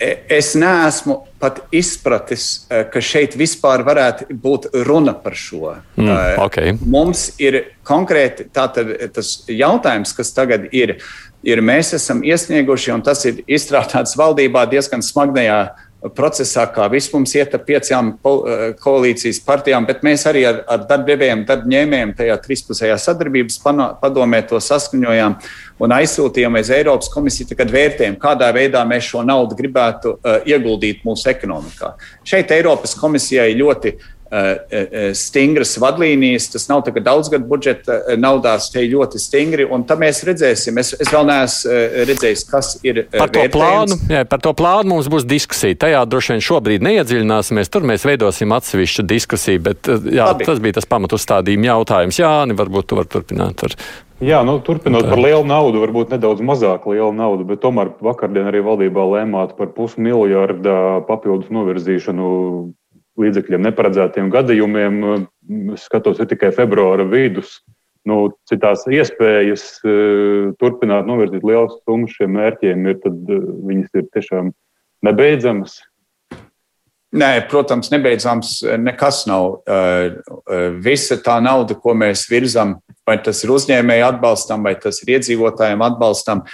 [0.00, 5.76] E, es neesmu pat izpratis, e, ka šeit vispār varētu būt runa par šo.
[5.96, 6.74] Mm, e, okay.
[6.84, 10.98] Mums ir konkrēti tātad, tas jautājums, kas tagad ir,
[11.46, 15.60] ir mēs esam iesnieguši, un tas ir izstrādāts valdībā diezgan smagnējā
[16.16, 18.12] procesā, kā viss mums iet ar piecām
[18.82, 23.60] koalīcijas partijām, bet mēs arī ar, ar darbdevējiem, darbņēmējiem tajā trīspusējā sadarbības
[24.02, 25.38] padomē to saskaņojām
[25.82, 31.02] un aizsūtījām uz Eiropas komisiju, kad vērtējam, kādā veidā mēs šo naudu gribētu uh, ieguldīt
[31.06, 31.94] mūsu ekonomikā.
[32.26, 34.15] Šeit Eiropas komisijai ļoti uh, Eh, eh,
[35.16, 36.48] stingras vadlīnijas.
[36.52, 39.66] Tas nav tikai daudzgadu budžeta naudās, te ļoti stingri.
[39.66, 40.80] Un tam mēs redzēsim.
[40.82, 41.76] Es, es vēl neesmu
[42.10, 43.04] redzējis, kas ir.
[43.12, 45.78] Par to, plānu, jā, par to plānu mums būs diskusija.
[45.86, 47.70] Tajā droši vien šobrīd neiedziļināsimies.
[47.72, 49.62] Tur mēs veidosim atsevišķu diskusiju.
[49.68, 50.48] Bet jā, Labi.
[50.48, 52.20] tas bija tas pamatustādījuma jautājums.
[52.22, 53.66] Jā, varbūt tu vari turpināt.
[53.66, 53.78] Ar...
[54.24, 58.62] Jā, nu, turpinot par lielu naudu, varbūt nedaudz mazāk liela nauda, bet tomēr vakardien arī
[58.64, 62.30] valdībā lēmāt par pusmiljarda papildus novirzīšanu
[63.20, 65.00] līdzekļiem neparedzētiem gadījumiem.
[65.80, 67.58] Skatos, tikai februāra vidus.
[68.06, 69.92] Nu, citās iespējas e,
[70.60, 74.52] turpināt novirzīt lielas summas šiem mērķiem, ir, tad e, viņas ir tiešām
[75.06, 75.80] nebeidzamas.
[77.16, 79.58] Nē, protams, nebeidzams nekas nav.
[79.66, 82.76] E, visa tā nauda, ko mēs virzam,
[83.06, 86.44] vai tas ir uzņēmēju atbalstam, vai tas ir iedzīvotājiem atbalstam,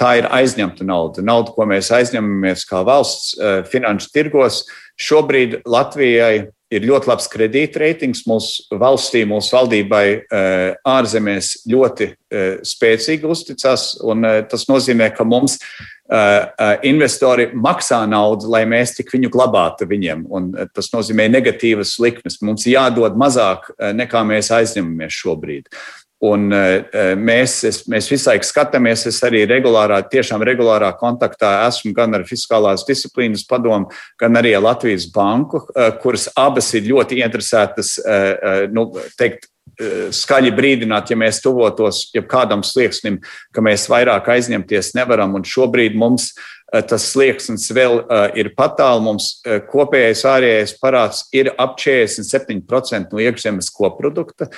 [0.00, 1.20] tā ir aizņemta nauda.
[1.24, 3.34] Nauda, ko mēs aizņemamies kā valsts
[3.68, 8.24] finanšu tirgos, uh, Šobrīd Latvijai ir ļoti labs kredītreitings.
[8.28, 13.92] Mūsu valstī, mūsu valdībai eh, ārzemēs ļoti eh, spēcīgi uzticas.
[14.00, 15.60] Eh, tas nozīmē, ka mums
[16.86, 20.20] investori maksā naudu, lai mēs tik viņu glabātu viņiem.
[20.30, 22.36] Un tas nozīmē negatīvas likmes.
[22.46, 25.66] Mums jādod mazāk nekā mēs aizņemamies šobrīd.
[26.24, 26.84] Un e,
[27.20, 32.24] mēs, es, mēs visu laiku skatāmies, es arī regulārā, tiešām regulārā kontaktā esmu gan ar
[32.24, 38.16] Fiskālās disciplīnas padomu, gan arī ar Latvijas banku, e, kuras abas ir ļoti interesētas, e,
[38.72, 38.88] nu,
[39.20, 39.50] teikt,
[40.16, 43.18] skaļi brīdināt, ja mēs tuvotos jebkādam slieksnim,
[43.52, 45.34] ka mēs vairāk aizņemties nevaram.
[45.36, 46.32] Un šobrīd mums
[46.74, 49.04] Eh, tas slieksnis vēl uh, ir patālu.
[49.06, 54.50] Mums uh, kopējais ārējais parāds ir ap 47% no iekšzemes koprodukta.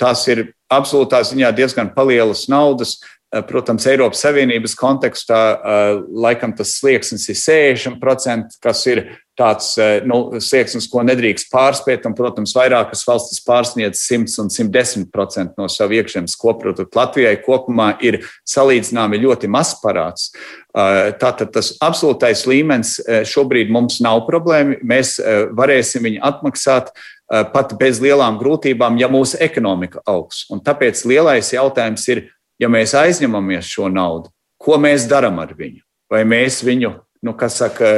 [0.00, 2.96] Tās ir absolūtā ziņā diezgan palielas naudas.
[3.26, 5.38] Protams, Eiropas Savienības kontekstā
[6.14, 9.00] laikam tas slieksnis ir 60%, kas ir
[9.36, 9.72] tāds
[10.06, 12.06] nu, slieksnis, ko nedrīkst pārspēt.
[12.06, 17.00] Un, protams, vairākas valstis pārsniedz 100 un 110% no sava iekšzemes koprodukta.
[17.00, 20.30] Latvijai kopumā ir salīdzināmi ļoti mazs parāds.
[21.18, 22.94] Tātad tas absolūtais līmenis
[23.26, 24.78] šobrīd mums nav problēma.
[24.86, 25.16] Mēs
[25.58, 26.94] varēsim viņu atmaksāt
[27.26, 30.44] pat bez lielām grūtībām, ja mūsu ekonomika augs.
[30.54, 32.28] Un tāpēc lielais jautājums ir,
[32.62, 35.82] ja mēs aizņemamies šo naudu, ko mēs darām ar viņu?
[36.10, 36.92] Vai mēs viņu,
[37.26, 37.88] nu, kas saka,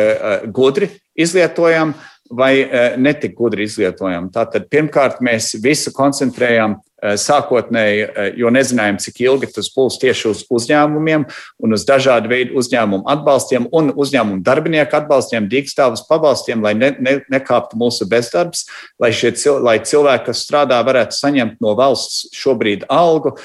[0.55, 1.93] gudri izlietojam,
[2.31, 2.53] vai
[3.01, 4.31] netik gudri izlietojam.
[4.33, 8.07] Tātad pirmkārt mēs visu koncentrējam sākotnēji,
[8.41, 11.27] jo nezinājām, cik ilgi tas būs tieši uz uzņēmumiem
[11.63, 17.15] un uz dažādu veidu uzņēmumu atbalstiem un uzņēmumu darbinieku atbalstiem, dīkstāvus pabalstiem, lai ne, ne,
[17.31, 18.65] nekāptu mūsu bezdarbs,
[19.01, 23.37] lai, cil, lai cilvēki, kas strādā, varētu saņemt no valsts šobrīd algu,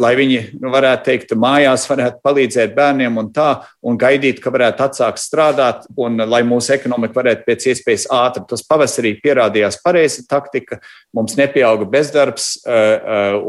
[0.00, 3.50] lai viņi nu, varētu teikt, mājās varētu palīdzēt bērniem un tā,
[3.84, 8.46] un gaidīt, ka varētu atsākt strādāt, un lai mūsu ekonomika varētu pēc iespējas ātri.
[8.48, 10.80] Tas pavasarī pierādījās pareiza taktika,
[11.16, 12.85] mums nepieauga bezdarbs Eh, eh,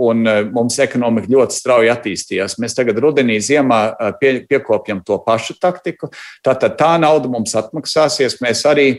[0.08, 2.58] un eh, mums ekonomika ļoti strauji attīstījās.
[2.62, 3.82] Mēs tagad rudenī, ziemā
[4.22, 6.12] pie, piekopjam to pašu taktiku.
[6.46, 8.40] Tātad tā nauda mums atmaksāsies.
[8.44, 8.90] Mēs arī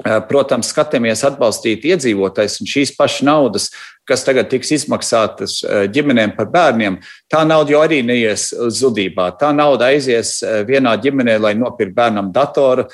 [0.00, 3.66] Protams, skatāmies atbalstīt iedzīvotājs un šīs pašas naudas,
[4.08, 5.58] kas tagad tiks izmaksātas
[5.92, 6.96] ģimenēm par bērniem,
[7.30, 9.28] tā nauda jau arī neies zudībā.
[9.36, 12.88] Tā nauda aizies vienā ģimenē, lai nopirktu bērnam datoru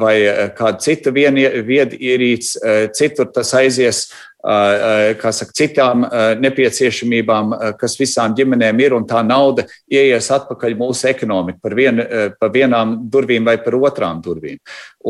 [0.00, 0.16] vai
[0.56, 2.56] kādu citu viedu ierīci,
[2.96, 4.06] citur tas aizies
[4.42, 6.06] saka, citām
[6.42, 12.02] nepieciešamībām, kas visām ģimenēm ir, un tā nauda ieies atpakaļ mūsu ekonomiku par, vien,
[12.40, 14.58] par vienām durvīm vai par otrām durvīm.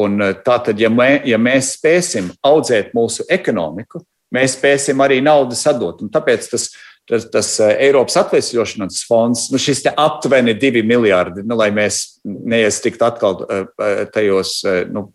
[0.02, 5.58] Un tā tad, ja, mē, ja mēs spēsim audzēt mūsu ekonomiku, mēs spēsim arī naudu
[5.58, 6.02] sadot.
[6.02, 6.70] Un tāpēc tas
[7.08, 13.06] tas, tas eh, Eiropas atvesļošanas fonds, nu, šis aptuveni divi miljardi, nu, lai mēs neiestiktu
[13.06, 14.60] atkal eh, eh, tajos
[14.92, 15.08] nu,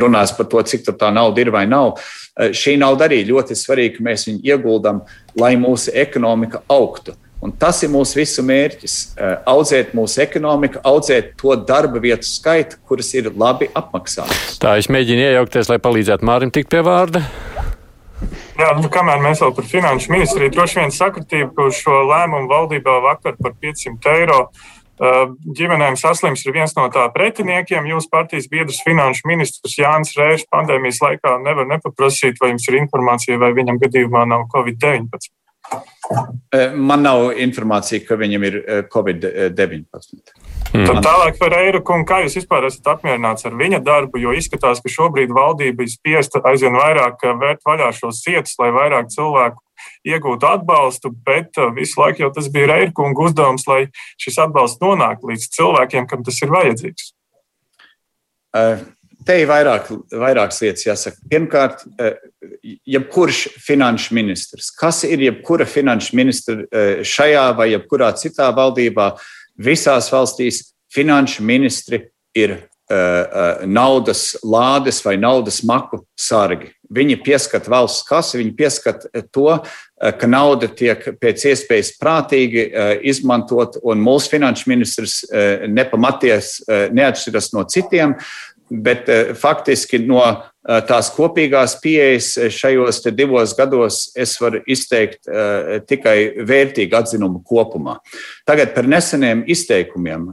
[0.00, 2.00] runās par to, cik tā nauda ir vai nav.
[2.36, 5.04] Šī nauda arī ļoti svarīga, ka mēs viņu ieguldam,
[5.38, 7.16] lai mūsu ekonomika augtu.
[7.44, 8.94] Un tas ir mūsu visu mērķis-
[9.52, 14.56] audzēt mūsu ekonomiku, audzēt to darba vietu skaitu, kuras ir labi apmaksātas.
[14.58, 17.22] Tā es mēģinu iejaukties, lai palīdzētu Mārim tikt pie vārda.
[18.56, 22.96] Jā, nu, kamēr mēs vēl par finanšu ministriju, droši vien sakritība, ka šo lēmumu valdībā
[23.04, 24.40] vakar par 500 eiro
[24.96, 27.88] ģimenēm saslims ir viens no tā pretiniekiem.
[27.90, 33.36] Jūsu partijas biedrs finanšu ministrs Jānis Rēšs pandēmijas laikā nevar nepaprasīt, vai jums ir informācija,
[33.42, 35.28] vai viņam gadījumā nav Covid-19.
[36.78, 38.60] Man nav informācija, ka viņam ir
[38.94, 40.45] Covid-19.
[40.74, 40.86] Mm.
[40.88, 44.80] Tad tālāk par Eiro kungu, kā jūs vispār esat apmierināts ar viņa darbu, jo izskatās,
[44.82, 49.62] ka šobrīd valdība ir spiesta aizvien vairāk eh, vērt vaļā šos cietus, lai vairāk cilvēku
[50.08, 53.86] iegūtu atbalstu, bet eh, visu laiku jau tas bija Eiro kungu uzdevums, lai
[54.22, 57.10] šis atbalsts nonāktu līdz cilvēkiem, kam tas ir vajadzīgs.
[58.56, 58.84] Uh.
[59.26, 61.16] Te ir vairāk, vairākas lietas jāsaka.
[61.26, 61.80] Pirmkārt,
[62.86, 69.08] jebkurš finanšu ministrs, kas ir jebkura finanšu ministra šajā vai jebkurā citā valdībā,
[69.56, 72.02] Visās valstīs finanšu ministri
[72.36, 76.72] ir uh, naudas lādes vai naudas maku sargi.
[76.92, 79.48] Viņi pieskata valsts kasi, viņi pieskata to,
[79.96, 82.62] ka nauda tiek pēc iespējas prātīgi
[83.10, 85.16] izmantot, un mūsu finanšu ministrs
[85.66, 86.60] nepamaties
[86.94, 88.14] neatšķiras no citiem
[88.70, 90.36] bet eh, faktiski no eh,
[90.88, 97.98] tās kopīgās pieejas šajos divos gados es varu izteikt uh, tikai vērtīgu atzinumu kopumā.
[98.48, 100.32] Tagad par neseniem izteikumiem.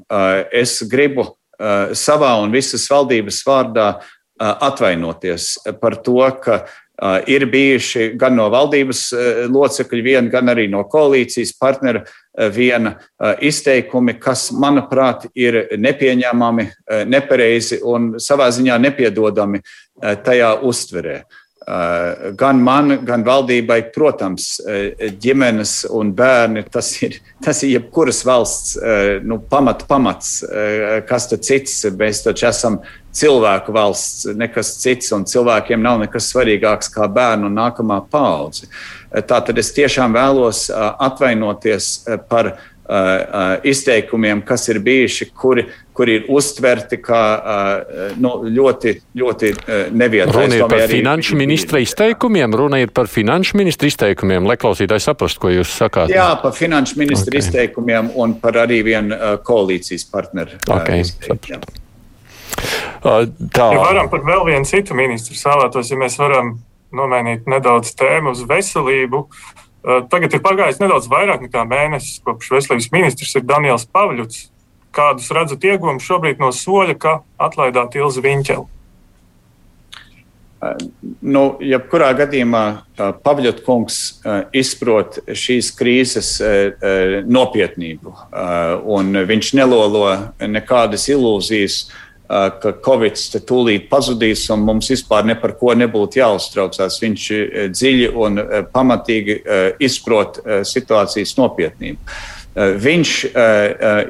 [0.54, 1.34] Es gribu
[1.94, 3.88] savā un visas valdības vārdā
[4.44, 6.64] atvainoties par to, ka
[7.28, 9.02] ir bijuši gan no valdības
[9.50, 12.04] locekļu, vien, gan arī no koalīcijas partneru
[12.54, 12.96] viena
[13.42, 16.68] izteikumi, kas, manuprāt, ir nepieņēmami,
[17.10, 19.64] nepareizi un savā ziņā nepiedodami
[20.26, 21.24] tajā uztverē.
[22.36, 24.58] Gan man, gan valdībai, protams,
[25.24, 28.76] ģimenes un bērni, tas ir, tas ir jebkuras valsts
[29.24, 30.42] nu, pamat, pamats.
[31.08, 31.78] Kas tad cits?
[31.96, 32.82] Mēs taču esam
[33.16, 38.68] cilvēku valsts, nekas cits, un cilvēkiem nav nekas svarīgāks kā bērnu un nākamā paudze.
[39.14, 41.94] Tātad es tiešām vēlos atvainoties
[42.28, 42.58] par
[43.64, 47.22] izteikumiem, kas ir bijuši, kuri, kuri ir uztverti kā
[48.22, 49.52] nu, ļoti, ļoti
[49.94, 50.38] nevienlīdzīgi.
[50.38, 55.44] Runa ir par finanšu ministra izteikumiem, runa ir par finanšu ministra izteikumiem, lai klausītāji saprastu,
[55.46, 56.14] ko jūs sakāt.
[56.14, 57.46] Jā, par finanšu ministra okay.
[57.46, 61.64] izteikumiem un par arī vienu koalīcijas partneru okay, izteikumiem.
[63.04, 63.66] Tā.
[63.74, 66.56] Ja varam par vēl vienu citu ministru vēlētos, ja mēs varam
[66.94, 69.26] nomainīt nedaudz tēmu uz veselību.
[69.84, 74.46] Tagad ir pagājis nedaudz vairāk nekā mēnesis, kopš veselības ministrs ir Daniels Pavļuts.
[74.94, 78.70] Kādus redzat iegūmus šobrīd no soļa, ka atlaidāt Ilzi Viņķelu?
[81.24, 82.64] Nu, jebkurā gadījumā
[82.96, 83.98] Pavļot kungs
[84.56, 86.30] izprot šīs krīzes
[87.28, 88.14] nopietnību,
[89.34, 90.06] viņš nelolo
[90.40, 91.82] nekādas ilūzijas
[92.28, 97.02] ka Covid tūlīt pazudīs un mums vispār ne par ko nebūtu jāuztraucās.
[97.04, 97.26] Viņš
[97.76, 98.40] dziļi un
[98.74, 99.42] pamatīgi
[99.84, 102.00] izprot situācijas nopietnību.
[102.54, 103.12] Viņš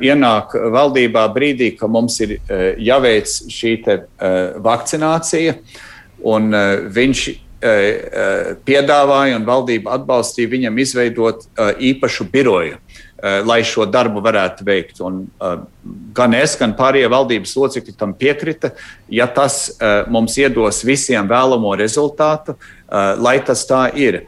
[0.03, 2.35] ienāk valdībā brīdī, kad mums ir
[2.81, 3.77] jāveic šī
[4.65, 5.55] vakcinācija,
[6.27, 6.51] un
[6.91, 7.23] viņš
[8.67, 11.47] piedāvāja un valdība atbalstīja viņam izveidot
[11.79, 12.81] īpašu biroju,
[13.47, 14.99] lai šo darbu varētu veikt.
[14.99, 15.23] Un,
[16.11, 18.73] gan es, gan pārējie valdības locekļi tam piekrita.
[19.07, 19.77] Ja tas
[20.11, 22.57] mums iedos visiem vēlamo rezultātu,
[23.23, 24.25] lai tas tā ir.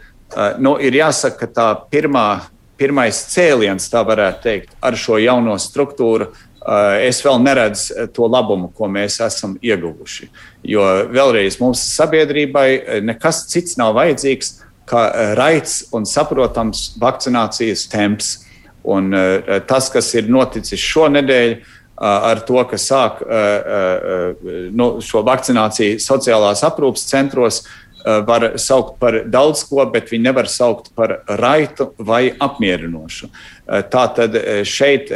[0.63, 2.45] Nu, ir jāsaka, ka tā pirmā,
[2.77, 6.31] pirmais cēliens, tā varētu teikt, ar šo jauno struktūru
[6.65, 10.31] Eh, es vēl neredzu eh, to labumu, ko mēs esam ieguvuši.
[10.65, 14.55] Jo vēlreiz mums sabiedrībai eh, nekas cits nav vajadzīgs
[14.89, 15.03] kā
[15.37, 18.33] raids un saprotams vakcinācijas temps.
[18.85, 19.09] Un
[19.65, 21.55] tas, kas ir noticis šonadēļ,
[21.97, 23.23] ar to, ka sāk
[24.77, 27.63] nu, šo vakcināciju sociālās aprūpas centros,
[28.05, 33.31] var saukt par daudz ko, bet viņi nevar saukt par raitu vai apmierinošu.
[33.89, 34.37] Tātad
[34.69, 35.09] šeit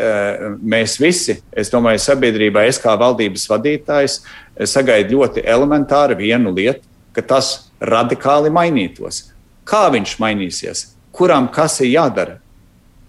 [0.59, 4.19] mēs visi, es domāju, sabiedrībā, es kā valdības vadītājs,
[4.65, 6.81] sagaidu ļoti elementāru vienu lietu,
[7.13, 9.29] ka tas radikāli mainītos.
[9.69, 10.87] Kā viņš mainīsies?
[11.13, 12.39] Kuram kas ir jādara?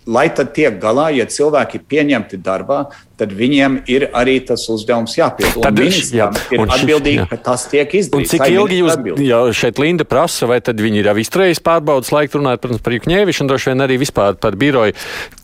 [0.08, 2.80] Lai tad tiek galā, ja cilvēki ir pieņemti darbā,
[3.20, 5.58] tad viņiem ir arī tas uzdevums jāpild.
[5.60, 8.32] Tad jā, ir atbildīgi, ka tas tiek izdarīts.
[8.32, 12.12] Un cik ilgi jūs jau šeit Linda prasa, vai tad viņi ir jau izturējuši pārbaudas
[12.16, 14.96] laiku, runājot protams, par Jukņēvišu un droši vien arī vispār par biroju.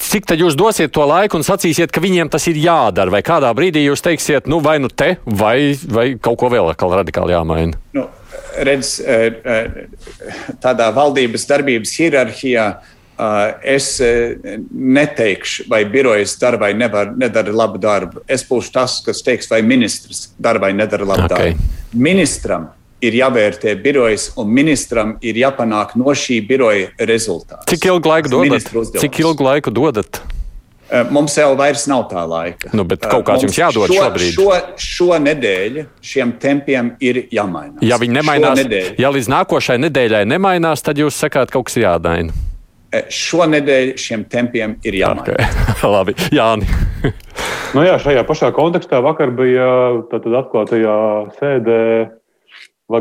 [0.07, 3.52] Cik tad jūs dosiet to laiku un sacīsiet, ka viņiem tas ir jādara, vai kādā
[3.57, 7.76] brīdī jūs teiksiet, nu vai nu te, vai, vai kaut ko vēl radikāli jāmaina?
[7.96, 8.09] Nu,
[8.57, 12.95] redz, eh, eh, tādā valdības darbības hierarhijā Uh,
[13.64, 14.37] es uh,
[14.71, 18.25] neteikšu, vai birojas darbai nevar, nedara labu darbu.
[18.29, 21.55] Es būšu tas, kas teiks, vai ministrs darbai nedara labu okay.
[21.57, 21.71] darbu.
[21.97, 22.69] Ministram
[23.05, 27.69] ir jāvērtē birojas, un ministram ir jāpanāk no šī biroja rezultāts.
[27.71, 28.73] Cik ilgu laiku dodat?
[29.01, 30.23] Cik ilgu laiku dodat?
[30.87, 32.71] Uh, mums jau vairs nav tā laika.
[32.77, 34.37] Nu, bet kaut kāds jums jādod šo, šobrīd.
[34.37, 37.83] Šo, šo nedēļu šiem tempiem ir jāmainās.
[37.83, 38.62] Ja viņi nemainās,
[38.95, 42.37] ja līdz nākošajai nedēļai nemainās, tad jūs sakāt, kaut kas jādaina.
[42.97, 45.34] Eh, šonadēļ šiem tempiem ir jāmaina.
[45.34, 45.90] Okay.
[45.94, 46.68] Labi, Jāni.
[47.76, 49.68] nu jā, šajā pašā kontekstā vakar bija
[50.12, 50.97] atklātajā
[51.40, 51.82] sēdē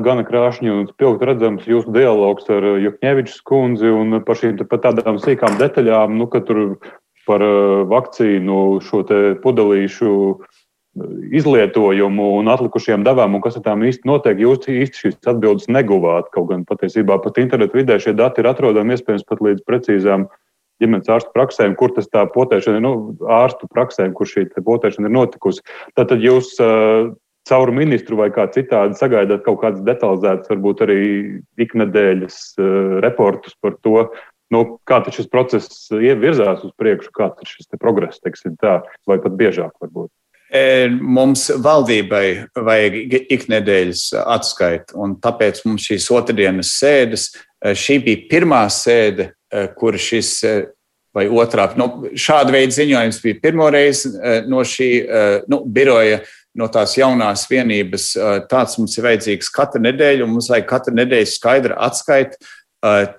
[0.01, 5.59] gana krāšņi un spilgti redzams jūsu dialogs ar Jukņevičs kundzi un par šīm tādām sīkām
[5.61, 6.79] detaļām, nu, ka tur
[7.29, 9.05] par eh, vakcīnu šo
[9.43, 10.11] pudelīšu
[11.35, 14.39] izlietojumu un atlikušajām devām, un kas ar tām īsti notiek.
[14.39, 16.29] Jūs īsti šīs atbildes neguvāt.
[16.35, 20.27] Kaut gan patiesībā pat internetu vidē šie dati ir atrodami iespējams pat līdz precīzām
[20.83, 22.95] ģimenes ārstu praksēm, kur tas tā potēšana, nu,
[23.31, 25.63] ārstu praksēm, kur šī potēšana ir notikusi.
[25.95, 27.11] Tātad jūs uh,
[27.47, 30.99] caur ministru vai kā citādi sagaidāt kaut kādas detalizētas, varbūt arī
[31.63, 34.09] iknedēļas uh, reportus par to,
[34.51, 39.39] nu, kā šis process virzās uz priekšu, kāds ir šis progress, teiksim tā, vai pat
[39.39, 40.11] biežāk varbūt.
[40.55, 48.23] E, mums valdībai vajag iknedēļas atskaita, un tāpēc mums šīs otrdienas sēdes, e, šī bija
[48.31, 50.31] pirmā sēde, e, kur šis
[51.15, 51.89] vai otrā, nu,
[52.19, 54.01] šāda veida ziņojums bija pirmoreiz
[54.51, 54.89] no šī
[55.47, 56.17] nu, biroja,
[56.59, 58.09] no tās jaunās vienības.
[58.51, 62.64] Tāds mums ir vajadzīgs katru nedēļu, un mums vajag katru nedēļu skaidra atskaita Eh,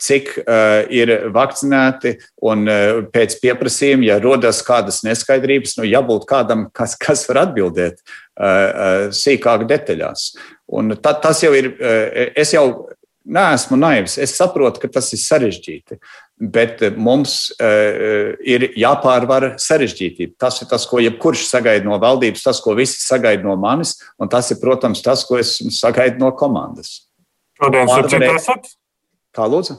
[0.03, 6.67] cik uh, ir vakcinēti, un uh, pēc pieprasījuma, ja rodas kādas neskaidrības, nu, jābūt kādam,
[6.77, 8.03] kas, kas var atbildēt
[9.17, 10.27] sīkāk detaļās.
[10.77, 11.71] Un ta, tas jau ir,
[12.37, 12.67] es jau
[13.25, 15.97] neesmu naivs, es saprotu, ka tas ir sarežģīti.
[16.37, 20.37] Bet mums uh, ir jāpārvar sarežģītība.
[20.45, 24.29] Tas ir tas, ko jebkurš sagaida no valdības, tas, ko visi sagaida no manis, un
[24.29, 27.07] tas ir, protams, tas, ko es sagaidu no komandas.
[27.57, 28.75] Šodien, starp citu, esat
[29.37, 29.77] Kā lūdzu?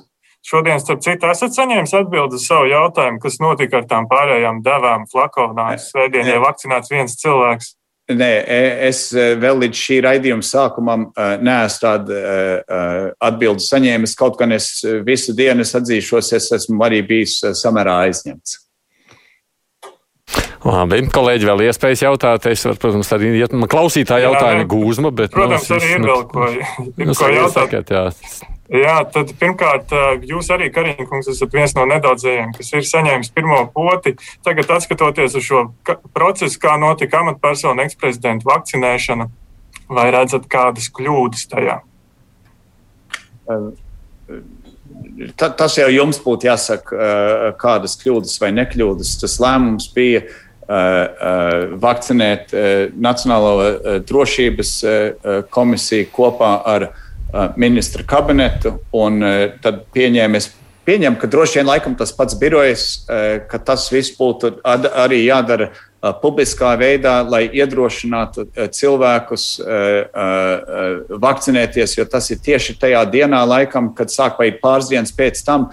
[0.47, 5.07] Šodien, starp citu, esat saņēmis atbildi uz savu jautājumu, kas notika ar tām pārējām devām
[5.11, 5.73] flakonā.
[5.81, 7.73] Svētdien jau vakcinēts viens cilvēks.
[8.07, 12.19] Nē, e, es e, vēl līdz šī raidījuma sākumam e, neesmu tādu
[13.27, 14.15] atbildi saņēmis.
[14.15, 14.69] Kaut gan es
[15.03, 18.61] visu dienu es atzīšos, es esmu arī bijis samērā aizņemts.
[20.67, 22.45] Labi, kolēģi, vēl iespējas jautāt.
[22.51, 25.31] Es varu, protams, arī iet man klausītāja jautājuma nu, gūzma, bet.
[25.31, 26.47] Protams, nu, arī ir vēl ko,
[26.83, 27.55] nu, ko jautāt.
[27.55, 28.03] Sakiet, jā.
[28.67, 29.93] Jā, tad pirmkārt,
[30.27, 34.17] jūs arī, Kariņkungs, esat viens no nedaudzajiem, kas ir saņēmis pirmo poti.
[34.43, 35.61] Tagad, skatoties uz šo
[36.11, 39.29] procesu, kā notika amatpersonu eksprezidenta vakcinēšana,
[39.87, 41.77] vai redzat kādas kļūdas tajā?
[45.39, 47.07] Ta, tas jau jums būtu jāsaka,
[47.61, 49.15] kādas kļūdas vai nekļūdas.
[49.23, 50.25] Tas lēmums bija
[50.67, 52.51] vakcinēt
[52.99, 54.71] Nacionālo drošības
[55.53, 56.89] komisiju kopā ar
[57.59, 58.77] ministra kabinetu,
[59.63, 60.51] tad pieņēma, es
[60.87, 62.87] pieņemu, ka droši vien laikam tas pats birojas,
[63.51, 65.71] ka tas viss būtu arī jādara
[66.21, 68.45] publiskā veidā, lai iedrošinātu
[68.75, 69.47] cilvēkus
[71.25, 75.71] vakcinēties, jo tas ir tieši tajā dienā, laikam, kad sāk vai pāris dienas pēc tam,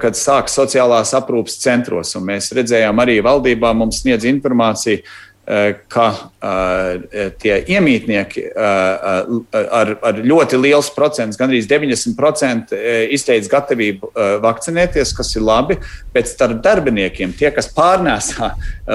[0.00, 2.14] kad sāk sociālās aprūpas centros.
[2.18, 5.04] Un mēs redzējām, arī valdībā mums sniedz informāciju,
[5.44, 12.72] Eh, ka uh, tie iemītnieki ar, ar ļoti liels procents, gandrīz 90%
[13.12, 14.08] izteica gatavību
[14.40, 15.76] vakcinēties, kas ir labi,
[16.16, 18.54] bet starp darbiniekiem tie, kas pārnēsā,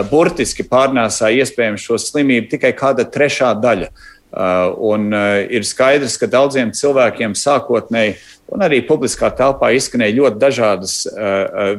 [0.10, 3.92] burtiski pārnēsā iespējams šo slimību, tikai kāda trešā daļa.
[4.30, 5.08] Un
[5.50, 8.18] ir skaidrs, ka daudziem cilvēkiem sākotnēji
[8.54, 10.94] un arī publiskā telpā izskanēja ļoti dažādas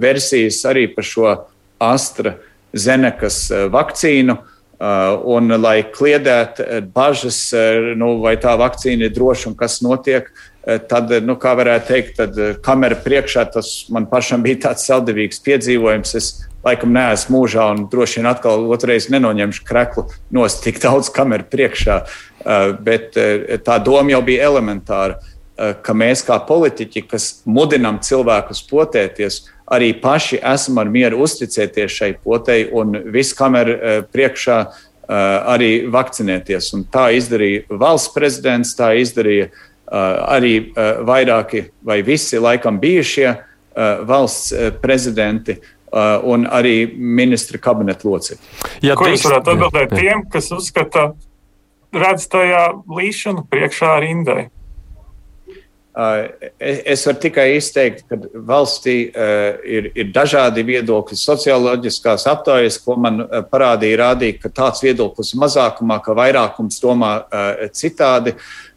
[0.03, 1.34] versijas arī par šo
[1.78, 2.34] Astra
[2.74, 4.38] Zenekas vakcīnu.
[4.80, 9.82] Uh, un, lai kliedētu uh, bažas, uh, nu, vai tā vakcīna ir droša un kas
[9.84, 10.30] notiek,
[10.88, 16.14] tad, nu, kā varētu teikt, tad kamera priekšā tas man pašam bija tāds saldīgs piedzīvojums.
[16.16, 16.28] Es
[16.64, 20.05] laikam neesmu mūžā un droši vien atkal otrreiz nenoņemšu kreklu
[20.36, 22.03] nost tik daudz kameru priekšā.
[22.41, 23.16] Bet
[23.66, 25.18] tā doma jau bija elementāra,
[25.84, 32.12] ka mēs kā politiķi, kas mudinam cilvēkus potēties, arī paši esam ar mieru uzticēties šai
[32.24, 35.12] potei un visu kameru eh, priekšā eh,
[35.55, 36.72] arī vakcinēties.
[36.76, 39.99] Un tā izdarīja valsts prezidents, tā izdarīja eh,
[40.36, 40.55] arī
[41.07, 43.36] vairāki vai visi laikam bijušie
[44.07, 44.51] valsts
[44.82, 45.61] prezidenti.
[45.91, 48.59] Un arī ministra kabineta locekļi.
[48.86, 51.09] Ja Ko jūs varētu atbildēt tiem, kas uzskata,
[51.93, 54.49] redz tajā līšanu priekšā rindai?
[56.61, 58.16] Es varu tikai izteikt, ka
[58.47, 61.18] valstī ir, ir dažādi viedokļi.
[61.18, 67.12] Socioloģiskās aptaujas, ko man parādīja, rādīja, ka tāds viedoklis ir mazākumā, ka vairākums domā
[67.76, 68.36] citādi.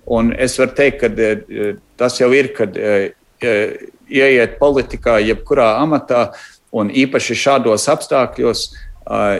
[0.09, 2.75] Un es varu teikt, ka tas jau ir, kad
[4.09, 6.31] ieiet politikā, jebkurā amatā,
[6.73, 8.65] un īpaši šādos apstākļos,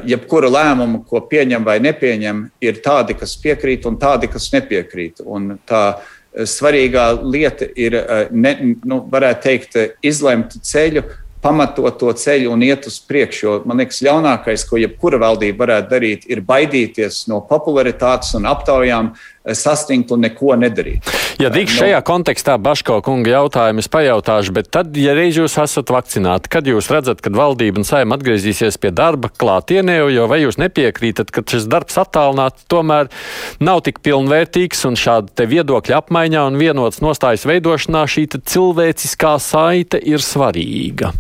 [0.10, 5.24] jebkura lēmuma, ko pieņem vai nepieņem, ir tādi, kas piekrīt un tādi, kas nepiekrīt.
[5.24, 5.84] Un tā,
[6.34, 7.98] svarīgā lieta ir,
[8.32, 8.54] ne,
[8.86, 11.06] nu, varētu teikt, izlemt ceļu,
[11.44, 13.44] pamatot to ceļu un iet uz priekšu.
[13.46, 19.14] Jo man liekas, ļaunākais, ko jebkura valdība varētu darīt, ir baidīties no popularitātes un aptaujām,
[19.52, 21.13] sastingt un neko nedarīt.
[21.42, 22.06] Ja drīkst šajā no...
[22.06, 26.90] kontekstā Baško kunga jautājumu es pajautāšu, bet tad, ja reiz jūs esat vakcinēti, kad jūs
[26.94, 31.66] redzat, kad valdība un saima atgriezīsies pie darba klātienē, jo vai jūs nepiekrītat, ka šis
[31.72, 33.10] darbs attālināts tomēr
[33.64, 40.02] nav tik pilnvērtīgs un šāda te viedokļa apmaiņā un vienotas nostājas veidošanā šī cilvēciskā saite
[40.02, 41.14] ir svarīga?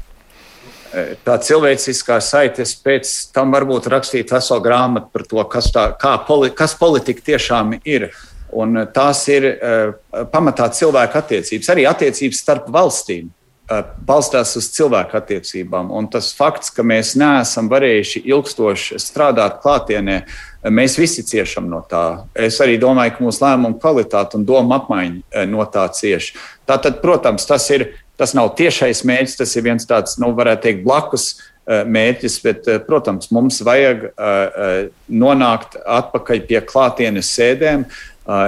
[1.25, 5.87] tā cilvēciskā saites pēc tam varbūt rakstīt veselu grāmatu par to, kas, tā,
[6.27, 8.11] poli, kas politika tiešām ir.
[8.59, 13.31] Un tās ir uh, pamatā cilvēku attiecības, arī attiecības starp valstīm.
[13.71, 15.91] Uh, balstās uz cilvēku attiecībām.
[15.95, 20.19] Un tas fakts, ka mēs neesam varējuši ilgstoši strādāt klātienē,
[20.67, 22.25] mēs visi ciešam no tā.
[22.35, 26.33] Es arī domāju, ka mūsu lēmumu kvalitāte un doma apmaiņa no tā cieš.
[26.67, 27.89] Tātad, protams, tas ir
[28.19, 32.67] Tas nav tiešais mērķis, tas ir viens tāds, nu, varētu teikt, blakus eh, mērķis, bet,
[32.69, 34.75] eh, protams, mums vajag eh,
[35.09, 37.87] nonākt atpakaļ pie klātienes sēdēm.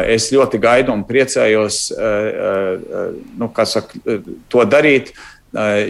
[0.07, 1.89] Es ļoti gaidu un priecājos
[3.35, 5.11] nu, saka, to darīt,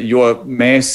[0.02, 0.94] jo mēs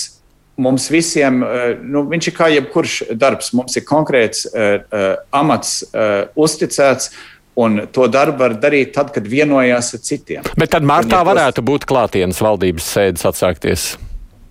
[0.60, 1.38] mums visiem,
[1.86, 4.82] nu, viņš ir kā jebkurš darbs, mums ir konkrēts uh,
[5.30, 7.12] amats uh, uzticēts,
[7.60, 10.46] Un to darbu var darīt tad, kad vienojās ar citiem.
[10.56, 13.88] Bet tad martā varētu būt klātienes valdības sēdes atsākties.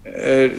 [0.09, 0.49] E,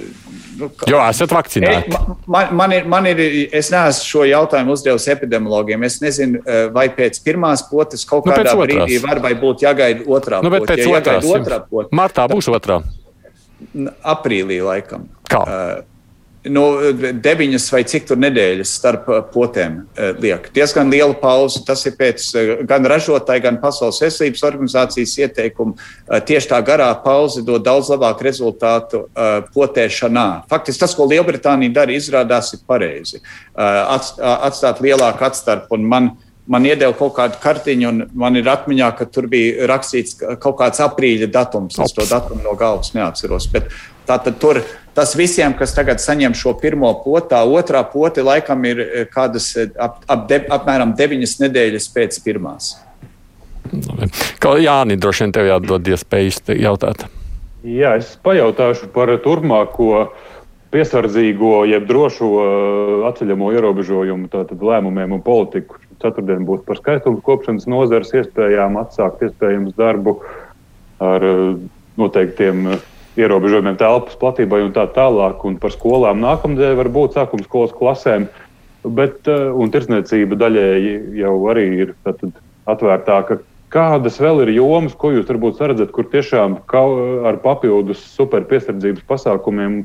[0.61, 1.93] nu, jo esat vakcinēti.
[2.31, 3.21] Man, man, ir, man ir,
[3.57, 5.85] es neesmu šo jautājumu uzdevis epidemiologiem.
[5.89, 10.07] Es nezinu, e, vai pēc pirmās potes kaut nu, kādā brīdī var vai būt jāgaida
[10.07, 10.79] otrā nu, pote.
[10.81, 12.81] Ja otrās, otrā pote, martā būs otrā.
[14.09, 15.09] Aprīlī laikam.
[15.29, 15.41] Kā?
[15.45, 16.00] Uh,
[16.49, 16.63] nu,
[17.21, 20.49] deviņas vai cik tur nedēļas starp uh, potēm uh, liek.
[20.57, 21.61] Diezgan liela pauze.
[21.67, 25.77] Tas ir pēc uh, gan ražotāja, gan Pasaules veselības organizācijas ieteikuma.
[26.27, 29.03] Tieši tā garā pauze dod daudz labāku rezultātu
[29.55, 30.27] potēšanā.
[30.51, 33.21] Faktiski tas, ko Lielbritānija dara, izrādās ir pareizi.
[33.55, 35.79] Atstāt lielāku atstarpu.
[35.79, 36.11] Man,
[36.51, 40.83] man iedeva kaut kādu kartiņu, un man ir atmiņā, ka tur bija rakstīts kaut kāds
[40.85, 41.79] aprīļa datums.
[41.85, 43.49] Es to datumu no galvas neatceros.
[43.53, 43.71] Bet
[44.09, 44.63] tātad tur
[44.95, 49.53] Tas visiem, kas tagad saņem šo pirmo potu, tā otrā pota laikam ir eh, kādas
[49.57, 52.73] eh, ap, ap de, apmēram deviņas nedēļas pēc pirmās.
[54.43, 57.07] Kā Jānis, droši vien tev jādod iespējas jautāt.
[57.63, 60.09] Jā, es pajautāšu par turpmāko
[60.75, 65.79] piesardzīgo, jeb drošo eh, atceļamo ierobežojumu lēmumiem un politiku.
[66.03, 70.19] Ceturtdien būs par skaistumu kopšanas nozares iespējām atsākt iespējams darbu
[71.05, 71.25] ar
[72.01, 72.81] noteiktiem
[73.21, 75.45] ierobežojumiem telpas platībai un tā tālāk.
[75.47, 78.27] Un par skolām nākamnedēļ var būt sākuma skolas klasēm.
[78.81, 81.95] Bet, un tirsniecība daļēji jau arī ir
[82.71, 83.41] atvērtāka.
[83.71, 86.57] Kādas vēl ir jomas, ko jūs varbūt redzat, kur tiešām
[87.29, 89.85] ar papildus super piesardzības pasākumiem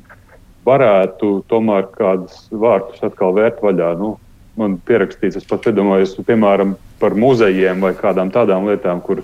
[0.65, 3.91] varētu tomēr kādus vārtus atkal vērt vaļā?
[3.99, 4.15] Nu,
[4.57, 9.21] man pierakstīts, es pat iedomājos, piemēram, par muzejiem vai kādām tādām lietām, kur,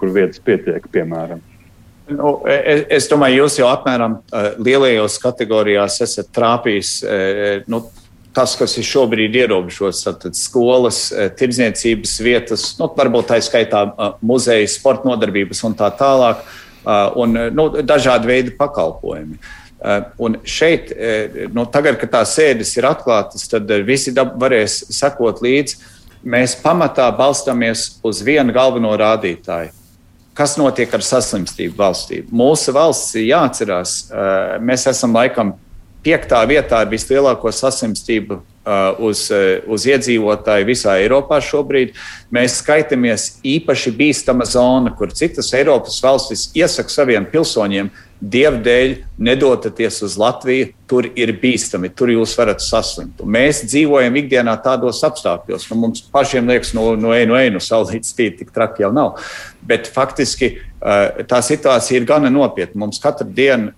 [0.00, 1.44] kur vietas pietiek, piemēram.
[2.10, 6.92] Nu, es, es domāju, jūs jau apmēram uh, lielajos kategorijās esat trāpījis.
[7.04, 7.84] Uh, nu,
[8.34, 11.08] tas, kas ir šobrīd ierobežots, tad skolas,
[11.38, 13.84] tirdzniecības vietas, nu, varbūt tā skaitā
[14.22, 16.44] muzeja, sporta nodarbības un tā tālāk,
[17.18, 19.40] un nu, dažādi veidi pakalpojumi.
[20.22, 20.92] Un šeit,
[21.56, 25.82] nu, tagad, kad tās sēdes ir atklātas, tad visi varēs sekot līdzi.
[26.22, 29.79] Mēs pamatā balstāmies uz vienu galveno rādītāju
[30.40, 32.22] kas notiek ar saslimstību valstī.
[32.32, 33.96] Mūsu valsts ir jāatcerās,
[34.64, 35.52] mēs esam laikam
[36.00, 38.38] piektā vietā ar vislielāko saslimstību
[39.04, 39.26] uz,
[39.68, 41.92] uz iedzīvotāju visā Eiropā šobrīd.
[42.32, 48.90] Mēs skaitāmies īpaši bīstama zona, kur citas Eiropas valstis iesaka saviem pilsoņiem Dieva dēļ
[49.24, 53.22] nedodaties uz Latviju, tur ir bīstami, tur jūs varat saslimt.
[53.24, 55.64] Un mēs dzīvojam ikdienā tādos apstākļos.
[55.70, 58.90] Nu, mums pašiem liekas, no, no ej, no ej, no saulītas spīd, tik traki jau
[58.92, 59.22] nav.
[59.64, 60.52] Bet faktiski
[61.30, 62.82] tā situācija ir gana nopietna.
[62.84, 63.72] Mums katru dienu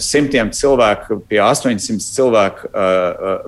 [0.00, 2.72] simtiem cilvēku, pie 800 cilvēku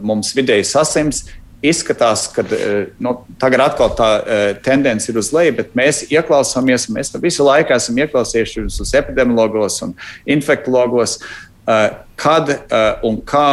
[0.05, 1.25] mums vidēji saslims
[1.65, 6.89] izskatās, ka eh, nu, tagad atkal tā uh, tendence ir uz leju, bet mēs ieklausāmies,
[6.93, 9.95] mēs visu laiku esam ieklausījušies uz epidemiologos un
[10.37, 11.19] infektologos,
[11.65, 11.87] uh,
[12.21, 12.53] kad
[13.03, 13.49] un kā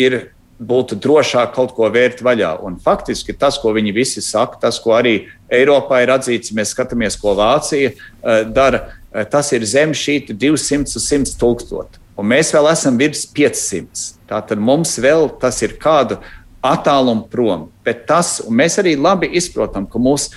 [0.00, 0.14] ir
[0.60, 2.52] būtu drošāk kaut ko vērt vaļā.
[2.64, 5.14] Un faktiski tas, ko viņi visi saka, tas, ko arī
[5.52, 11.00] Eiropā ir atzīts, mēs skatāmies, ko Vācija uh, dara, uh, tas ir zem šī 200
[11.00, 12.00] uz 100 tūkstoši.
[12.20, 14.02] Un mēs vēl esam virs 500.
[14.28, 16.18] Tātad mums vēl tas ir kādu
[16.64, 17.68] attālumu prom.
[17.84, 20.34] Bet tas, mēs arī labi izprotam, ka mūsu,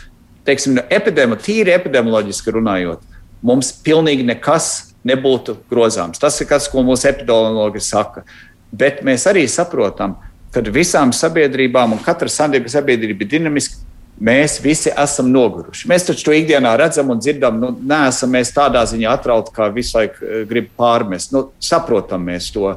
[0.47, 3.03] teiksim, epidēma, tīri epidemioloģiski runājot,
[3.43, 4.71] mums pilnīgi nekas
[5.07, 6.21] nebūtu grozāms.
[6.21, 8.23] Tas ir tas, ko mūsu epidemiologi saka.
[8.71, 10.15] Bet mēs arī saprotam,
[10.53, 13.81] ka visām sabiedrībām, un katra sabiedrība ir dinamiska,
[14.23, 15.87] mēs visi esam noguruši.
[15.89, 17.59] Mēs taču to ikdienā redzam un dzirdam.
[17.59, 21.33] Nu, neesam mēs tādā ziņā atrauti, kā visu laiku eh, grib pārmest.
[21.33, 22.69] Nu, saprotam mēs to.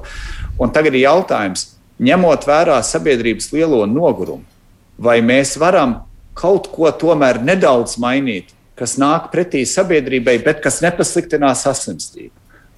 [0.58, 1.68] Un tagad ir jautājums,
[2.02, 4.44] ņemot vērā sabiedrības lielo nogurumu,
[4.98, 6.02] vai mēs varam
[6.36, 12.34] kaut ko tomēr nedaudz mainīt, kas nāk pretī sabiedrībai, bet kas nepasliktinās saslimstību.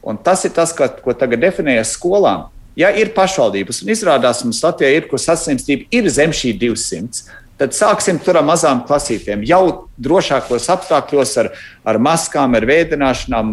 [0.08, 2.46] Un tas ir tas, ko, tagad definējas skolām.
[2.78, 7.24] Ja ir pašvaldības, un izrādās mums Latvijā ir, kur saslimstība ir zem šī 200,
[7.58, 9.42] tad sāksim tur ar mazām klasītēm.
[9.48, 11.50] Jau drošākos apstākļos ar,
[11.82, 13.50] ar maskām, ar vēdināšanām,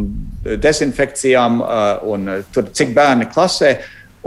[0.62, 1.58] dezinfekcijām
[2.14, 3.80] un tur, cik bērni klasē.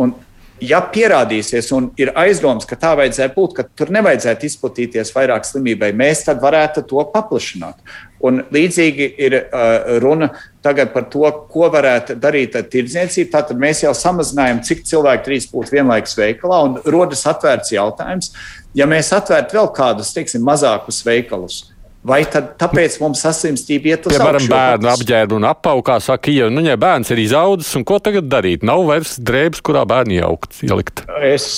[0.03, 0.17] Un
[0.65, 5.93] ja pierādīsies un ir aizdoms, ka tā vajadzēja būt, ka tur nevajadzētu izplatīties vairāk slimībai,
[5.97, 7.79] mēs tad varētu to paplašināt.
[8.25, 10.33] Un līdzīgi ir uh, runa
[10.65, 13.31] tagad par to, ko varētu darīt ar tirdzniecību.
[13.35, 18.33] Tātad mēs jau samazinājām, cik cilvēki drīz būtu vienlaikus veikalā, un rodas atvērts jautājums,
[18.75, 21.63] ja mēs atvērtu vēl kādus, teiksim, mazākus veikalus
[22.07, 24.49] Vai tad tāpēc mums saslimstība iet uz ja augšu?
[24.53, 28.31] Bērnu apģērbu un apavu, kā saka, ja nu, ja bērns ir izaudzis, un ko tagad
[28.31, 28.63] darīt?
[28.67, 31.03] Nav vairs drēbes, kurā bērni jaukt, ielikt.
[31.27, 31.49] Es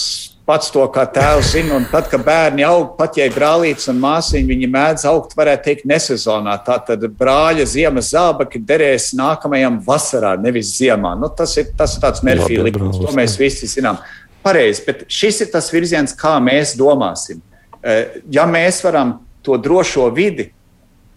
[0.49, 4.01] pats to kā tēvs zinu, un tad, kad bērni aug, pat ja ir brālītes un
[4.03, 6.57] māsīņi, viņi mēdz augt, varētu teikt, nesezonā.
[6.66, 11.14] Tātad brāļa ziemas zābaki derēs nākamajam vasarā, nevis ziemā.
[11.20, 14.01] Nu, tas ir, tas ir tāds Merfija likums, to mēs visi zinām.
[14.43, 17.45] Pareizi, bet šis ir tas virziens, kā mēs domāsim.
[17.84, 20.51] Eh, ja mēs varam to drošo vidi.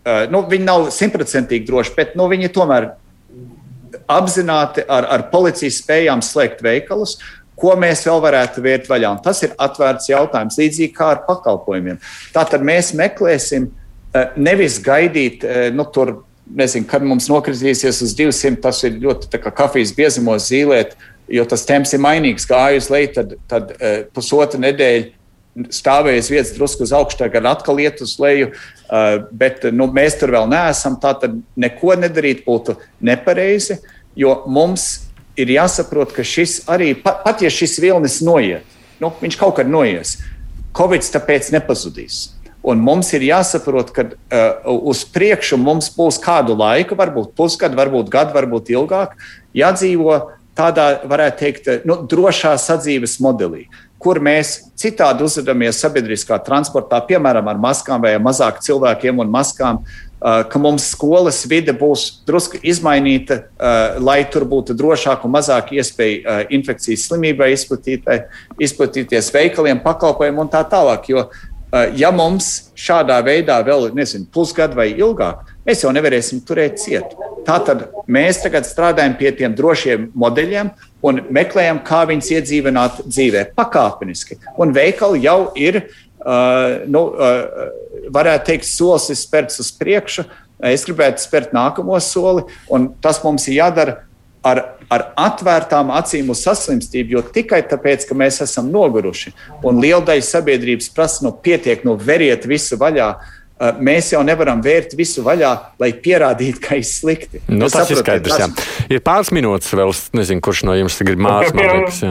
[0.03, 2.89] Uh, nu, viņi nav simtprocentīgi droši, bet nu, viņi tomēr
[4.11, 7.15] apzināti ar, ar policijas spējām slēgt veikalus,
[7.59, 9.13] ko mēs vēl varētu vērt vaļā.
[9.15, 12.01] Un tas ir atvērts jautājums, līdzīgi kā ar pakalpojumiem.
[12.35, 16.17] Tātad mēs meklēsim uh, nevis gaidīt, uh, nu, tur,
[16.51, 20.97] nezinu, kad mums nokritīsies uz 200, tas ir ļoti kā kafijas biezumos zīlēt,
[21.31, 23.69] jo tas temps ir mainīgs, gāja uz leju, tad, tad
[24.11, 25.22] pusotra nedēļa
[25.53, 30.33] stāvējis vietas drusku uz augšu, tagad atkal iet uz leju, uh, bet nu, mēs tur
[30.33, 30.97] vēl neesam.
[31.01, 33.79] Tā tad neko nedarīt būtu nepareizi,
[34.17, 35.07] jo mums
[35.39, 38.65] ir jāsaprot, ka šis arī, pat, pat ja šis vilnis noiet,
[39.01, 40.17] nu, viņš kaut kad noies,
[40.73, 42.31] Covid tāpēc nepazudīs.
[42.65, 48.09] Un mums ir jāsaprot, ka uh, uz priekšu mums būs kādu laiku, varbūt pusgadu, varbūt
[48.09, 49.17] gadu, varbūt ilgāk,
[49.53, 50.15] jādzīvo
[50.57, 53.67] tādā, varētu teikt, nu, drošā sadzīves modelī
[54.03, 59.79] kur mēs citādi uzvedamies sabiedriskā transportā, piemēram, ar maskām vai mazāk cilvēkiem un maskām,
[60.23, 63.41] ka mums skolas vide būs drusku izmainīta,
[63.99, 71.09] lai tur būtu drošāk un mazāk iespēja infekcijas slimībai izplatīties veikaliem, pakalpojumiem un tā tālāk.
[71.11, 71.25] Jo,
[71.97, 77.15] ja mums šādā veidā vēl, nezinu, pusgadu vai ilgāk, mēs jau nevarēsim turēt ciet.
[77.43, 80.71] Tātad mēs tagad strādājam pie tiem drošiem modeļiem
[81.03, 84.39] un meklējam, kā viņus iedzīvināt dzīvē pakāpeniski.
[84.61, 85.81] Un veikali jau ir,
[86.23, 90.25] uh, nu, uh, varētu teikt, solis ir spērts uz priekšu.
[90.63, 93.97] Es gribētu spērt nākamo soli, un tas mums ir jādara
[94.47, 99.33] ar, ar atvērtām acīm uz saslimstību, jo tikai tāpēc, ka mēs esam noguruši
[99.63, 103.09] un liela daļa sabiedrības prasa, nu, pietiek, nu, veriet visu vaļā.
[103.13, 103.39] Uh,
[103.83, 105.51] mēs jau nevaram vērt visu vaļā,
[105.81, 107.43] lai pierādītu, ka ir slikti.
[107.47, 108.57] Nu, tas saprotiet, ir skaidrs.
[108.57, 108.71] Tas...
[108.91, 112.03] Ir pāris minūtes vēl, nezinu, kurš no jums grib mācīties.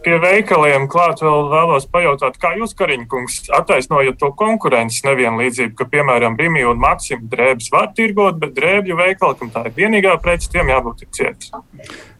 [0.00, 6.38] Pie veikaliem klāt vēl vēlos pajautāt, kā jūs, Kariņkungs, attaisnojat to konkurences nevienlīdzību, ka, piemēram,
[6.40, 10.72] Rimi un Maksim drēbes var tirgot, bet drēbju veikali, kam tā ir vienīgā prece, tiem
[10.72, 11.52] jābūt cietis.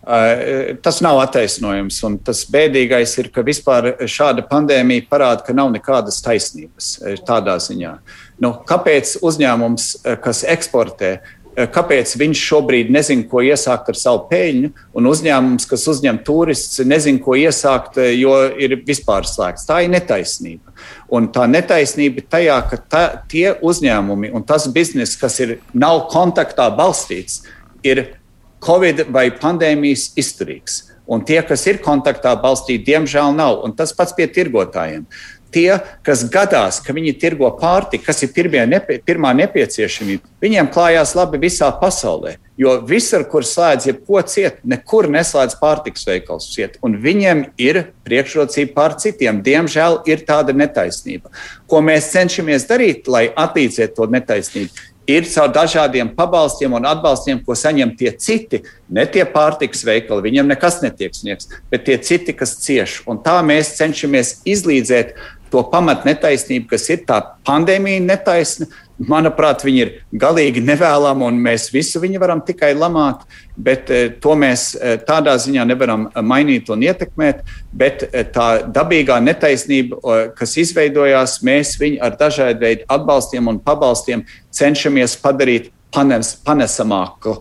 [0.01, 5.68] Eh, tas nav attaisnojums, un tas bēdīgais ir, ka vispār šāda pandēmija parāda, ka nav
[5.74, 7.99] nekādas taisnības eh, tādā ziņā.
[8.41, 11.18] Nu, kāpēc uzņēmums, eh, kas eksportē,
[11.57, 17.20] kāpēc viņš šobrīd nezina, ko iesākt ar savu peļņu, un uzņēmums, kas uzņem turistus, nezina,
[17.22, 19.66] ko iesākt, eh, jo ir vispār slēgts.
[19.66, 20.74] Tā ir netaisnība.
[21.11, 26.09] Un tā netaisnība ir tajā, ka ta, tie uzņēmumi un tas bizness, kas ir, nav
[26.11, 27.42] kontaktā balstīts,
[27.82, 28.16] ir
[28.61, 30.90] Covid vai pandēmijas izturīgs.
[31.11, 33.64] Un tie, kas ir kontaktā balstīti, diemžēl nav.
[33.64, 35.07] Un tas pats pie tirgotājiem
[35.53, 41.38] tie, kas gadās, ka viņi tirgo pārtiku, kas ir nepie, pirmā nepieciešamība, viņiem klājās labi
[41.42, 42.36] visā pasaulē.
[42.61, 46.76] Jo visur, kur slēdz jebko ciet, nekur neslēdz pārtiks veikals ciet.
[46.84, 49.40] Un viņiem ir priekšrocība pār citiem.
[49.40, 51.32] Diemžēl ir tāda netaisnība.
[51.64, 54.90] Ko mēs cenšamies darīt, lai atlīdzētu to netaisnību?
[55.11, 60.51] ir caur dažādiem pabalstiem un atbalstiem, ko saņem tie citi, ne tie pārtiks veikali, viņiem
[60.53, 63.01] nekas netiek sniegts, bet tie citi, kas cieš.
[63.11, 65.14] Un tā mēs cenšamies izlīdzēt
[65.51, 68.70] to pamat netaisnību, kas ir tā pandēmija netaisna.
[69.01, 69.90] Manuprāt, viņi ir
[70.20, 73.22] galīgi nevēlami, un mēs visu viņu varam tikai lamāt,
[73.57, 77.40] bet eh, to mēs eh, tādā ziņā nevaram eh, mainīt un ietekmēt.
[77.72, 79.96] Bet tā dabīgā netaisnība,
[80.36, 87.38] kas izveidojās, mēs viņu ar dažādu veidu atbalstiem un pabalstiem cenšamies padarīt panes, panesamāku.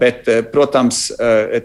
[0.00, 1.08] Bet, protams,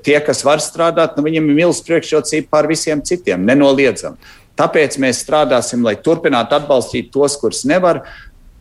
[0.05, 4.17] tie, kas var strādāt, nu, viņiem ir milzīga priekšrocība pār visiem citiem, nenoliedzami.
[4.59, 8.03] Tāpēc mēs strādāsim, lai turpinātu atbalstīt tos, kurus nevar,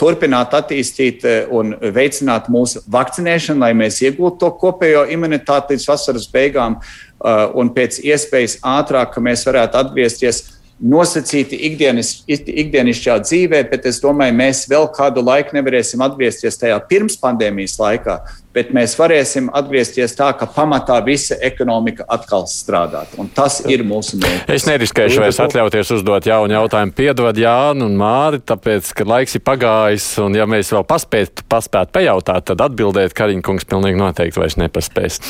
[0.01, 6.29] turpināt attīstīt eh, un veicināt mūsu vakcinēšanu, lai mēs iegūtu to kopējo imunitāti līdz vasaras
[6.33, 10.43] beigām eh, un pēc iespējas ātrāk, ka mēs varētu atgriezties
[10.81, 17.19] nosacīti ikdienis, ikdienišķā dzīvē, bet es domāju, mēs vēl kādu laiku nevarēsim atgriezties tajā pirms
[17.21, 18.17] pandēmijas laikā,
[18.55, 23.13] bet mēs varēsim atgriezties tā, ka pamatā visa ekonomika atkal strādāt.
[23.21, 24.51] Un tas ir mūsu mērķis.
[24.57, 26.95] Es neriskēšu vairs atļauties uzdot jaunu jautājumu.
[26.99, 31.95] Piedod Jānu un Māri, tāpēc, ka laiks ir pagājis, un ja mēs vēl paspētu, paspētu
[31.95, 35.21] pajautāt, tad atbildēt Kariņkungs pilnīgi noteikti vairs nepaspēs.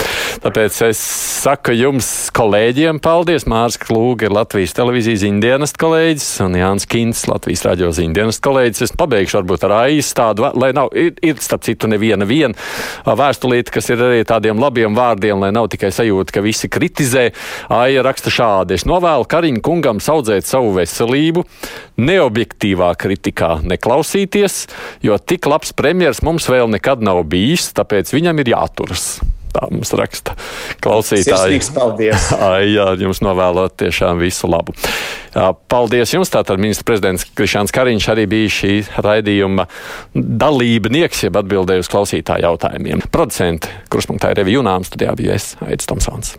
[0.41, 1.03] Tāpēc es
[1.43, 3.45] saku jums, kolēģiem, paldies.
[3.51, 8.87] Mārs Klūga ir Latvijas televīzijas ziņdienas kolēģis un Jānis Kins, Latvijas radio ziņdienas kolēģis.
[8.89, 12.57] Es pabeigšu varbūt ar aiz tādu, lai nav, ir, ir starp citu neviena viena
[13.19, 17.31] vēstulīti, kas ir arī tādiem labiem vārdiem, lai nav tikai sajūta, ka visi kritizē.
[17.73, 21.47] Aija raksta šādi: Es novēlu Kariņu kungam saudzēt savu veselību,
[22.01, 24.63] neobjektīvā kritikā neklausīties,
[25.07, 29.13] jo tik labs premjers mums vēl nekad nav bijis, tāpēc viņam ir jāturas.
[29.55, 30.37] Tā mums raksta
[30.83, 31.61] klausītāji.
[31.75, 32.31] Paldies!
[32.51, 34.75] Ai, jā, jums novēlot tiešām visu labu.
[35.71, 36.33] Paldies jums!
[36.33, 38.75] Tātad ministrs prezidents Krišāns Kariņš arī bija šī
[39.07, 39.67] raidījuma
[40.15, 43.07] dalībnieks, jeb atbildēja uz klausītāju jautājumiem.
[43.11, 46.39] Producenti Kruspunktā ir Revi Junām, studijā bija es, Aits Tomsons.